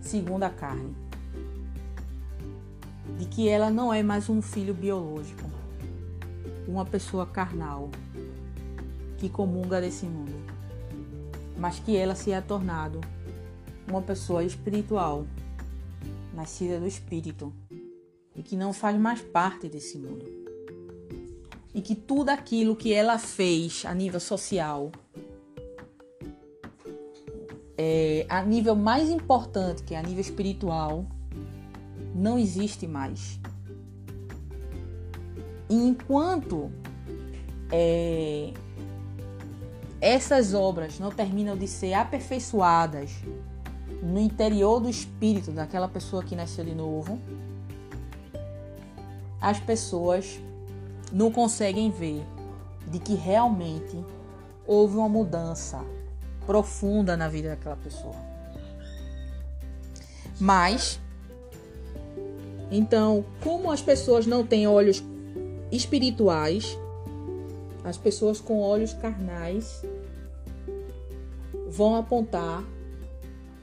segundo 0.00 0.42
a 0.42 0.50
carne 0.50 0.96
de 3.20 3.26
que 3.26 3.48
ela 3.48 3.70
não 3.70 3.94
é 3.94 4.02
mais 4.02 4.28
um 4.28 4.42
filho 4.42 4.74
biológico, 4.74 5.48
uma 6.66 6.84
pessoa 6.84 7.24
carnal, 7.24 7.88
que 9.22 9.28
comunga 9.28 9.80
desse 9.80 10.04
mundo, 10.04 10.34
mas 11.56 11.78
que 11.78 11.96
ela 11.96 12.12
se 12.12 12.32
é 12.32 12.40
tornado 12.40 13.00
uma 13.88 14.02
pessoa 14.02 14.42
espiritual, 14.42 15.24
nascida 16.34 16.80
do 16.80 16.88
Espírito, 16.88 17.52
e 18.34 18.42
que 18.42 18.56
não 18.56 18.72
faz 18.72 18.98
mais 18.98 19.20
parte 19.20 19.68
desse 19.68 19.96
mundo. 19.96 20.24
E 21.72 21.80
que 21.80 21.94
tudo 21.94 22.30
aquilo 22.30 22.74
que 22.74 22.92
ela 22.92 23.16
fez 23.16 23.84
a 23.86 23.94
nível 23.94 24.18
social, 24.18 24.90
é, 27.78 28.26
a 28.28 28.42
nível 28.42 28.74
mais 28.74 29.08
importante, 29.08 29.84
que 29.84 29.94
é 29.94 29.98
a 29.98 30.02
nível 30.02 30.20
espiritual, 30.20 31.06
não 32.12 32.36
existe 32.36 32.88
mais. 32.88 33.38
E 35.70 35.76
enquanto 35.76 36.72
é, 37.70 38.52
essas 40.02 40.52
obras 40.52 40.98
não 40.98 41.12
terminam 41.12 41.56
de 41.56 41.68
ser 41.68 41.94
aperfeiçoadas 41.94 43.12
no 44.02 44.18
interior 44.18 44.80
do 44.80 44.90
espírito 44.90 45.52
daquela 45.52 45.86
pessoa 45.86 46.24
que 46.24 46.34
nasceu 46.34 46.64
de 46.64 46.74
novo, 46.74 47.20
as 49.40 49.60
pessoas 49.60 50.40
não 51.12 51.30
conseguem 51.30 51.88
ver 51.88 52.20
de 52.88 52.98
que 52.98 53.14
realmente 53.14 53.96
houve 54.66 54.96
uma 54.96 55.08
mudança 55.08 55.84
profunda 56.46 57.16
na 57.16 57.28
vida 57.28 57.50
daquela 57.50 57.76
pessoa. 57.76 58.16
Mas, 60.40 60.98
então, 62.72 63.24
como 63.40 63.70
as 63.70 63.80
pessoas 63.80 64.26
não 64.26 64.44
têm 64.44 64.66
olhos 64.66 65.00
espirituais, 65.70 66.76
as 67.84 67.96
pessoas 67.96 68.40
com 68.40 68.60
olhos 68.60 68.92
carnais 68.94 69.84
vão 71.68 71.96
apontar 71.96 72.64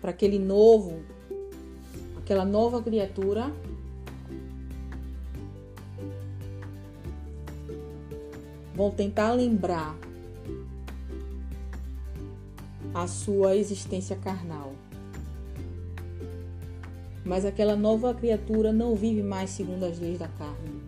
para 0.01 0.11
aquele 0.11 0.39
novo, 0.39 1.01
aquela 2.17 2.45
nova 2.45 2.81
criatura 2.81 3.51
vão 8.75 8.91
tentar 8.91 9.33
lembrar 9.33 9.95
a 12.93 13.07
sua 13.07 13.55
existência 13.55 14.15
carnal. 14.15 14.73
Mas 17.25 17.45
aquela 17.45 17.75
nova 17.75 18.13
criatura 18.13 18.71
não 18.71 18.95
vive 18.95 19.21
mais 19.21 19.49
segundo 19.51 19.83
as 19.83 19.99
leis 19.99 20.17
da 20.17 20.27
carne. 20.27 20.81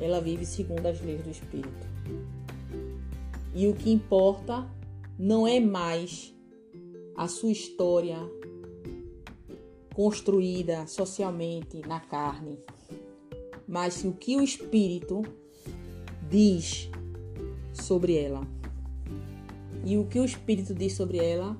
Ela 0.00 0.20
vive 0.20 0.46
segundo 0.46 0.86
as 0.86 1.00
leis 1.00 1.22
do 1.22 1.30
espírito. 1.30 1.86
E 3.54 3.66
o 3.66 3.74
que 3.74 3.90
importa 3.90 4.68
não 5.18 5.46
é 5.46 5.58
mais 5.58 6.34
a 7.16 7.26
sua 7.26 7.50
história 7.50 8.18
construída 9.94 10.86
socialmente 10.86 11.80
na 11.86 11.98
carne, 11.98 12.58
mas 13.66 14.04
o 14.04 14.12
que 14.12 14.36
o 14.36 14.42
espírito 14.42 15.22
diz 16.28 16.88
sobre 17.72 18.16
ela. 18.16 18.46
E 19.84 19.96
o 19.96 20.04
que 20.04 20.18
o 20.18 20.24
Espírito 20.24 20.74
diz 20.74 20.94
sobre 20.94 21.18
ela 21.18 21.56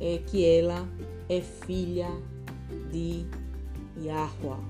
é 0.00 0.18
que 0.18 0.44
ela 0.44 0.88
é 1.28 1.40
filha 1.40 2.08
de 2.90 3.26
Yahweh, 4.02 4.62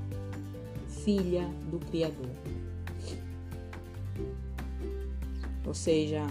filha 0.88 1.48
do 1.70 1.78
Criador. 1.78 2.30
Ou 5.66 5.74
seja, 5.74 6.22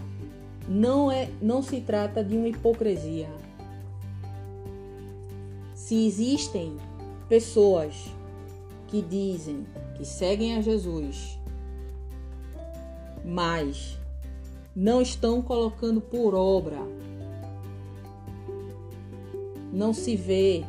não 0.68 1.12
é, 1.12 1.30
não 1.42 1.62
se 1.62 1.82
trata 1.82 2.24
de 2.24 2.36
uma 2.36 2.48
hipocrisia. 2.48 3.30
Se 5.74 6.08
existem 6.08 6.78
pessoas 7.28 8.12
que 8.88 9.02
dizem 9.02 9.66
que 9.96 10.06
seguem 10.06 10.56
a 10.56 10.62
Jesus, 10.62 11.38
mas 13.24 13.98
não 14.76 15.02
estão 15.02 15.42
colocando 15.42 16.02
por 16.02 16.34
obra. 16.34 16.80
Não 19.72 19.94
se 19.94 20.16
vê 20.16 20.64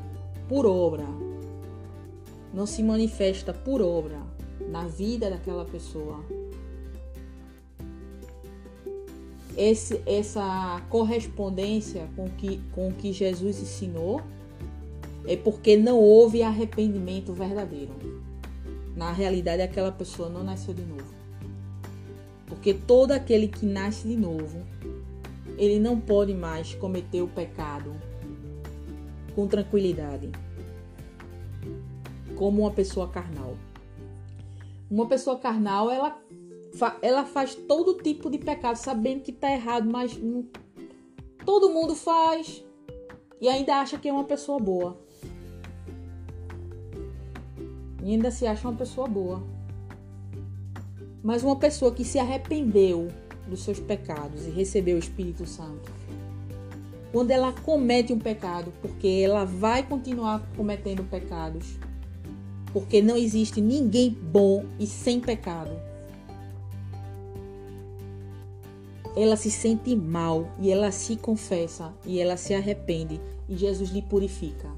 por 0.48 0.66
obra. 0.66 1.06
Não 2.52 2.66
se 2.66 2.82
manifesta 2.82 3.52
por 3.52 3.80
obra 3.80 4.20
na 4.68 4.86
vida 4.86 5.30
daquela 5.30 5.64
pessoa. 5.64 6.24
Esse, 9.56 10.02
essa 10.04 10.82
correspondência 10.90 12.08
com 12.14 12.28
que, 12.28 12.60
com 12.72 12.92
que 12.92 13.12
Jesus 13.12 13.60
ensinou 13.60 14.20
é 15.26 15.36
porque 15.36 15.76
não 15.76 15.98
houve 15.98 16.42
arrependimento 16.42 17.32
verdadeiro. 17.32 17.92
Na 18.94 19.12
realidade, 19.12 19.62
aquela 19.62 19.90
pessoa 19.90 20.28
não 20.28 20.44
nasceu 20.44 20.72
de 20.72 20.82
novo. 20.82 21.14
Porque 22.46 22.72
todo 22.72 23.12
aquele 23.12 23.48
que 23.48 23.66
nasce 23.66 24.06
de 24.06 24.16
novo, 24.16 24.62
ele 25.58 25.78
não 25.78 25.98
pode 25.98 26.34
mais 26.34 26.74
cometer 26.74 27.22
o 27.22 27.28
pecado 27.28 27.92
com 29.34 29.46
tranquilidade, 29.46 30.30
como 32.36 32.62
uma 32.62 32.70
pessoa 32.70 33.08
carnal. 33.08 33.56
Uma 34.90 35.06
pessoa 35.06 35.38
carnal, 35.38 35.90
ela, 35.90 36.16
ela 37.00 37.24
faz 37.24 37.54
todo 37.54 38.02
tipo 38.02 38.30
de 38.30 38.38
pecado 38.38 38.76
sabendo 38.76 39.22
que 39.22 39.30
está 39.30 39.50
errado, 39.50 39.88
mas 39.90 40.18
todo 41.44 41.70
mundo 41.70 41.94
faz 41.94 42.64
e 43.40 43.48
ainda 43.48 43.76
acha 43.76 43.98
que 43.98 44.08
é 44.08 44.12
uma 44.12 44.24
pessoa 44.24 44.58
boa. 44.58 44.98
E 48.02 48.12
ainda 48.12 48.30
se 48.30 48.46
acha 48.46 48.68
uma 48.68 48.76
pessoa 48.76 49.06
boa. 49.06 49.42
Mas 51.22 51.42
uma 51.42 51.56
pessoa 51.56 51.92
que 51.92 52.04
se 52.04 52.18
arrependeu 52.18 53.08
dos 53.48 53.62
seus 53.62 53.80
pecados 53.80 54.46
e 54.46 54.50
recebeu 54.50 54.96
o 54.96 54.98
Espírito 54.98 55.46
Santo, 55.46 55.92
quando 57.12 57.30
ela 57.30 57.52
comete 57.52 58.12
um 58.12 58.18
pecado, 58.18 58.72
porque 58.80 59.22
ela 59.24 59.44
vai 59.44 59.82
continuar 59.82 60.42
cometendo 60.56 61.02
pecados, 61.04 61.78
porque 62.72 63.00
não 63.00 63.16
existe 63.16 63.60
ninguém 63.60 64.10
bom 64.10 64.64
e 64.78 64.86
sem 64.86 65.20
pecado. 65.20 65.85
Ela 69.16 69.36
se 69.36 69.50
sente 69.50 69.96
mal 69.96 70.48
e 70.60 70.70
ela 70.70 70.92
se 70.92 71.16
confessa 71.16 71.92
e 72.04 72.20
ela 72.20 72.36
se 72.36 72.54
arrepende 72.54 73.20
e 73.48 73.56
Jesus 73.56 73.90
lhe 73.90 74.02
purifica. 74.02 74.68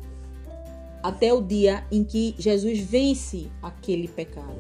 Até 1.02 1.32
o 1.32 1.42
dia 1.42 1.84
em 1.90 2.04
que 2.04 2.34
Jesus 2.38 2.78
vence 2.78 3.48
aquele 3.60 4.08
pecado. 4.08 4.58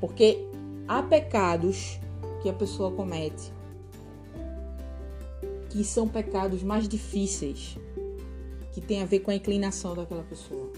Porque 0.00 0.46
há 0.88 1.02
pecados 1.02 1.98
que 2.42 2.48
a 2.48 2.52
pessoa 2.52 2.90
comete 2.90 3.52
que 5.74 5.82
são 5.82 6.06
pecados 6.06 6.62
mais 6.62 6.88
difíceis, 6.88 7.76
que 8.70 8.80
tem 8.80 9.02
a 9.02 9.04
ver 9.04 9.18
com 9.18 9.32
a 9.32 9.34
inclinação 9.34 9.92
daquela 9.92 10.22
pessoa. 10.22 10.70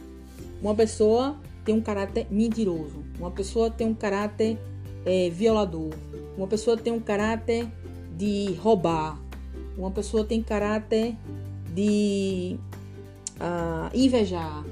Uma 0.63 0.75
pessoa 0.75 1.37
tem 1.67 1.75
um 1.75 1.83
caráter 1.83 2.27
mentiroso, 2.31 3.05
uma 3.19 3.31
pessoa 3.31 3.71
tem 3.71 3.87
um 3.87 3.95
caráter 3.95 4.59
é, 5.05 5.29
violador, 5.29 5.91
uma 6.37 6.47
pessoa 6.47 6.77
tem 6.77 6.93
um 6.93 7.01
caráter 7.01 7.67
de 8.17 8.55
roubar, 8.55 9.21
uma 9.77 9.91
pessoa 9.91 10.25
tem 10.25 10.43
caráter 10.43 11.17
de 11.75 12.59
uh, 13.37 13.95
invejar. 13.95 14.65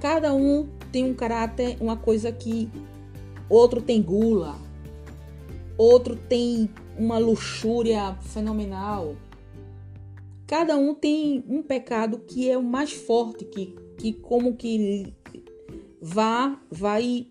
Cada 0.00 0.34
um 0.34 0.68
tem 0.92 1.04
um 1.04 1.14
caráter, 1.14 1.76
uma 1.80 1.96
coisa 1.96 2.30
que 2.30 2.70
outro 3.48 3.80
tem 3.80 4.02
gula, 4.02 4.54
outro 5.78 6.16
tem 6.16 6.68
uma 6.98 7.18
luxúria 7.18 8.14
fenomenal. 8.20 9.16
Cada 10.46 10.76
um 10.76 10.94
tem 10.94 11.42
um 11.48 11.62
pecado 11.62 12.18
que 12.18 12.50
é 12.50 12.56
o 12.56 12.62
mais 12.62 12.92
forte, 12.92 13.44
que, 13.46 13.74
que 13.96 14.12
como 14.12 14.54
que 14.54 15.14
vá, 16.00 16.60
vai 16.70 17.28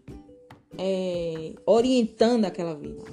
é, 0.78 1.54
orientando 1.66 2.46
aquela 2.46 2.74
vida. 2.74 3.04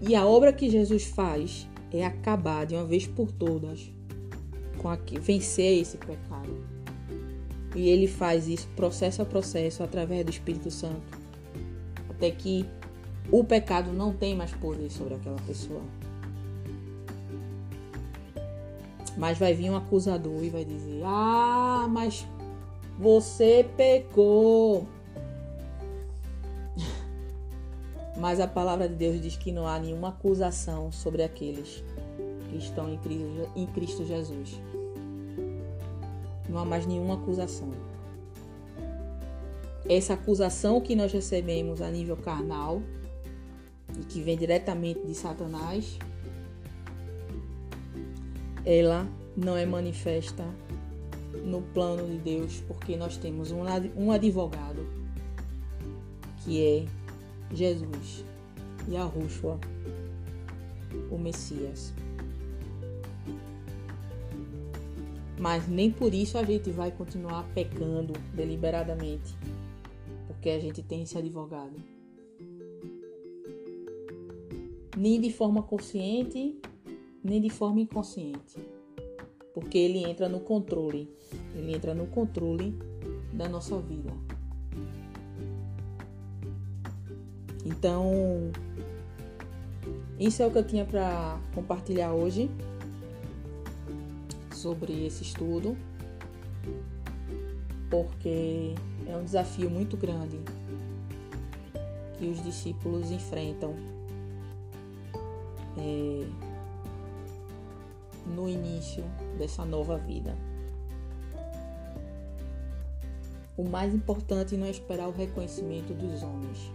E 0.00 0.14
a 0.14 0.24
obra 0.24 0.52
que 0.52 0.70
Jesus 0.70 1.04
faz 1.04 1.68
é 1.92 2.04
acabar 2.04 2.66
de 2.66 2.74
uma 2.74 2.84
vez 2.84 3.06
por 3.06 3.32
todas 3.32 3.90
com 4.78 4.96
vencer 5.20 5.80
esse 5.80 5.96
pecado. 5.96 6.56
E 7.74 7.88
ele 7.88 8.06
faz 8.06 8.48
isso 8.48 8.68
processo 8.74 9.20
a 9.22 9.24
processo 9.24 9.82
através 9.82 10.24
do 10.24 10.30
Espírito 10.30 10.70
Santo, 10.70 11.18
até 12.08 12.30
que 12.30 12.64
o 13.30 13.44
pecado 13.44 13.92
não 13.92 14.12
tem 14.12 14.34
mais 14.34 14.52
poder 14.52 14.90
sobre 14.90 15.14
aquela 15.14 15.40
pessoa. 15.46 15.82
Mas 19.16 19.36
vai 19.36 19.52
vir 19.52 19.70
um 19.70 19.76
acusador 19.76 20.42
e 20.42 20.48
vai 20.48 20.64
dizer: 20.64 21.02
Ah, 21.04 21.86
mas 21.90 22.26
você 22.98 23.68
pecou. 23.76 24.86
Mas 28.18 28.40
a 28.40 28.48
palavra 28.48 28.88
de 28.88 28.96
Deus 28.96 29.20
diz 29.20 29.36
que 29.36 29.52
não 29.52 29.66
há 29.66 29.78
nenhuma 29.78 30.08
acusação 30.08 30.90
sobre 30.90 31.22
aqueles 31.22 31.84
que 32.50 32.56
estão 32.56 32.92
em 33.54 33.66
Cristo 33.68 34.04
Jesus. 34.04 34.60
Não 36.48 36.58
há 36.58 36.64
mais 36.64 36.84
nenhuma 36.84 37.14
acusação. 37.14 37.70
Essa 39.88 40.14
acusação 40.14 40.80
que 40.80 40.96
nós 40.96 41.12
recebemos 41.12 41.80
a 41.80 41.90
nível 41.90 42.16
carnal 42.16 42.82
e 43.96 44.04
que 44.04 44.20
vem 44.20 44.36
diretamente 44.36 45.06
de 45.06 45.14
Satanás, 45.14 45.96
ela 48.66 49.06
não 49.36 49.56
é 49.56 49.64
manifesta 49.64 50.44
no 51.44 51.62
plano 51.62 52.04
de 52.06 52.18
Deus, 52.18 52.60
porque 52.66 52.96
nós 52.96 53.16
temos 53.16 53.52
um 53.52 54.10
advogado 54.10 54.84
que 56.38 56.60
é 56.64 56.97
Jesus 57.52 58.24
e 58.88 58.96
a 58.96 59.04
Rúshua, 59.04 59.58
o 61.10 61.18
Messias. 61.18 61.92
Mas 65.38 65.68
nem 65.68 65.90
por 65.90 66.12
isso 66.12 66.36
a 66.36 66.42
gente 66.42 66.70
vai 66.70 66.90
continuar 66.90 67.44
pecando 67.54 68.12
deliberadamente, 68.34 69.36
porque 70.26 70.50
a 70.50 70.58
gente 70.58 70.82
tem 70.82 71.02
esse 71.02 71.16
advogado. 71.16 71.76
Nem 74.96 75.20
de 75.20 75.30
forma 75.30 75.62
consciente, 75.62 76.58
nem 77.22 77.40
de 77.40 77.50
forma 77.50 77.80
inconsciente. 77.80 78.58
Porque 79.54 79.78
ele 79.78 80.04
entra 80.04 80.28
no 80.28 80.40
controle. 80.40 81.08
Ele 81.54 81.74
entra 81.74 81.94
no 81.94 82.06
controle 82.08 82.76
da 83.32 83.48
nossa 83.48 83.78
vida. 83.78 84.12
Então, 87.64 88.50
isso 90.18 90.42
é 90.42 90.46
o 90.46 90.50
que 90.50 90.58
eu 90.58 90.64
tinha 90.64 90.84
para 90.84 91.38
compartilhar 91.54 92.12
hoje 92.12 92.50
sobre 94.52 95.06
esse 95.06 95.22
estudo, 95.22 95.76
porque 97.88 98.74
é 99.06 99.16
um 99.16 99.24
desafio 99.24 99.70
muito 99.70 99.96
grande 99.96 100.40
que 102.18 102.26
os 102.26 102.42
discípulos 102.42 103.10
enfrentam 103.10 103.74
é, 105.76 106.26
no 108.26 108.48
início 108.48 109.04
dessa 109.38 109.64
nova 109.64 109.96
vida. 109.96 110.36
O 113.56 113.64
mais 113.64 113.94
importante 113.94 114.56
não 114.56 114.66
é 114.66 114.70
esperar 114.70 115.08
o 115.08 115.12
reconhecimento 115.12 115.94
dos 115.94 116.22
homens, 116.22 116.70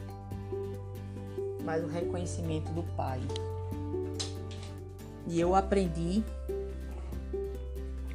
mas 1.64 1.84
o 1.84 1.88
reconhecimento 1.88 2.72
do 2.72 2.84
Pai. 2.96 3.20
E 5.28 5.40
eu 5.40 5.56
aprendi 5.56 6.24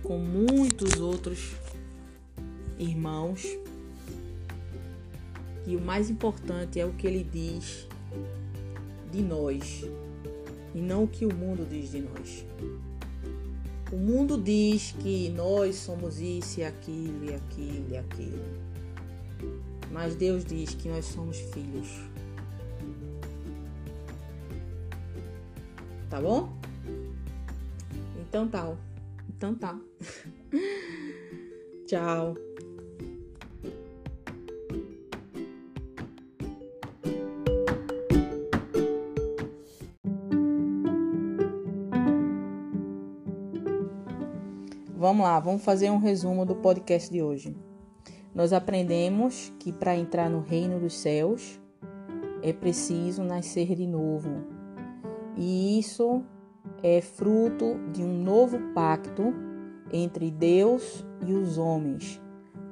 com 0.03 0.19
muitos 0.19 1.01
outros 1.01 1.55
irmãos 2.79 3.47
que 5.65 5.77
o 5.77 5.81
mais 5.81 6.09
importante 6.09 6.81
é 6.81 6.87
o 6.87 6.93
que 6.93 7.07
ele 7.07 7.25
diz 7.25 7.87
de 9.11 9.23
nós 9.23 9.85
e 10.75 10.81
não 10.81 11.05
o 11.05 11.09
que 11.09 11.27
o 11.27 11.35
mundo 11.35 11.67
diz 11.69 11.91
de 11.91 12.01
nós. 12.01 12.45
O 13.91 13.97
mundo 13.97 14.37
diz 14.37 14.93
que 15.01 15.31
nós 15.31 15.77
somos 15.77 16.21
isso 16.21 16.61
e 16.61 16.65
aquilo 16.65 17.25
e 17.25 17.35
aquilo 17.35 17.87
e 17.91 17.97
aquilo. 17.97 18.45
Mas 19.91 20.15
Deus 20.15 20.45
diz 20.45 20.75
que 20.75 20.89
nós 20.89 21.07
somos 21.07 21.39
filhos. 21.39 21.89
Tá 26.19 26.23
bom? 26.23 26.49
Então 28.19 28.49
tá. 28.49 28.75
Então 29.29 29.55
tá. 29.55 29.79
Tchau. 31.87 32.35
Vamos 44.97 45.23
lá, 45.25 45.39
vamos 45.39 45.63
fazer 45.63 45.89
um 45.91 45.99
resumo 45.99 46.45
do 46.45 46.57
podcast 46.57 47.13
de 47.13 47.23
hoje. 47.23 47.57
Nós 48.35 48.53
aprendemos 48.53 49.53
que 49.61 49.73
para 49.73 49.97
entrar 49.97 50.29
no 50.29 50.41
reino 50.41 50.81
dos 50.81 50.95
céus 50.95 51.61
é 52.43 52.53
preciso 52.53 53.23
nascer 53.23 53.77
de 53.77 53.87
novo. 53.87 54.58
E 55.39 55.79
isso 55.79 56.23
é 56.83 57.01
fruto 57.01 57.79
de 57.93 58.03
um 58.03 58.23
novo 58.23 58.59
pacto 58.75 59.33
entre 59.93 60.31
Deus 60.31 61.07
e 61.27 61.33
os 61.33 61.57
homens, 61.57 62.21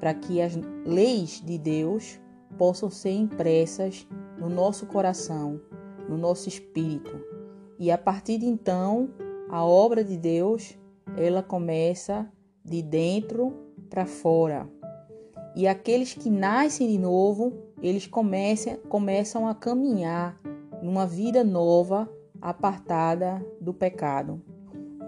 para 0.00 0.12
que 0.12 0.42
as 0.42 0.58
leis 0.84 1.40
de 1.44 1.56
Deus 1.56 2.20
possam 2.58 2.90
ser 2.90 3.12
impressas 3.12 4.06
no 4.36 4.48
nosso 4.48 4.86
coração, 4.86 5.60
no 6.08 6.18
nosso 6.18 6.48
espírito. 6.48 7.18
E 7.78 7.90
a 7.90 7.96
partir 7.96 8.38
de 8.38 8.46
então, 8.46 9.10
a 9.48 9.64
obra 9.64 10.02
de 10.02 10.16
Deus 10.16 10.76
ela 11.16 11.42
começa 11.42 12.30
de 12.64 12.82
dentro 12.82 13.54
para 13.88 14.06
fora. 14.06 14.68
E 15.54 15.66
aqueles 15.66 16.12
que 16.12 16.28
nascem 16.28 16.88
de 16.88 16.98
novo, 16.98 17.52
eles 17.80 18.06
começam, 18.06 18.76
começam 18.88 19.46
a 19.46 19.54
caminhar 19.54 20.38
numa 20.82 21.06
vida 21.06 21.42
nova, 21.42 22.10
apartada 22.40 23.44
do 23.60 23.72
pecado. 23.72 24.40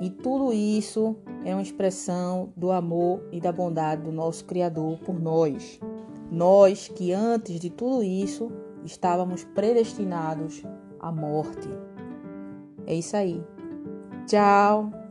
E 0.00 0.10
tudo 0.10 0.52
isso 0.52 1.16
é 1.44 1.54
uma 1.54 1.62
expressão 1.62 2.52
do 2.56 2.70
amor 2.70 3.20
e 3.32 3.40
da 3.40 3.50
bondade 3.50 4.02
do 4.02 4.12
nosso 4.12 4.44
Criador 4.44 4.98
por 5.00 5.18
nós. 5.18 5.80
Nós 6.30 6.88
que 6.88 7.12
antes 7.12 7.58
de 7.58 7.70
tudo 7.70 8.02
isso 8.02 8.50
estávamos 8.84 9.44
predestinados 9.44 10.62
à 11.00 11.10
morte. 11.10 11.68
É 12.86 12.94
isso 12.94 13.16
aí. 13.16 13.42
Tchau! 14.26 15.07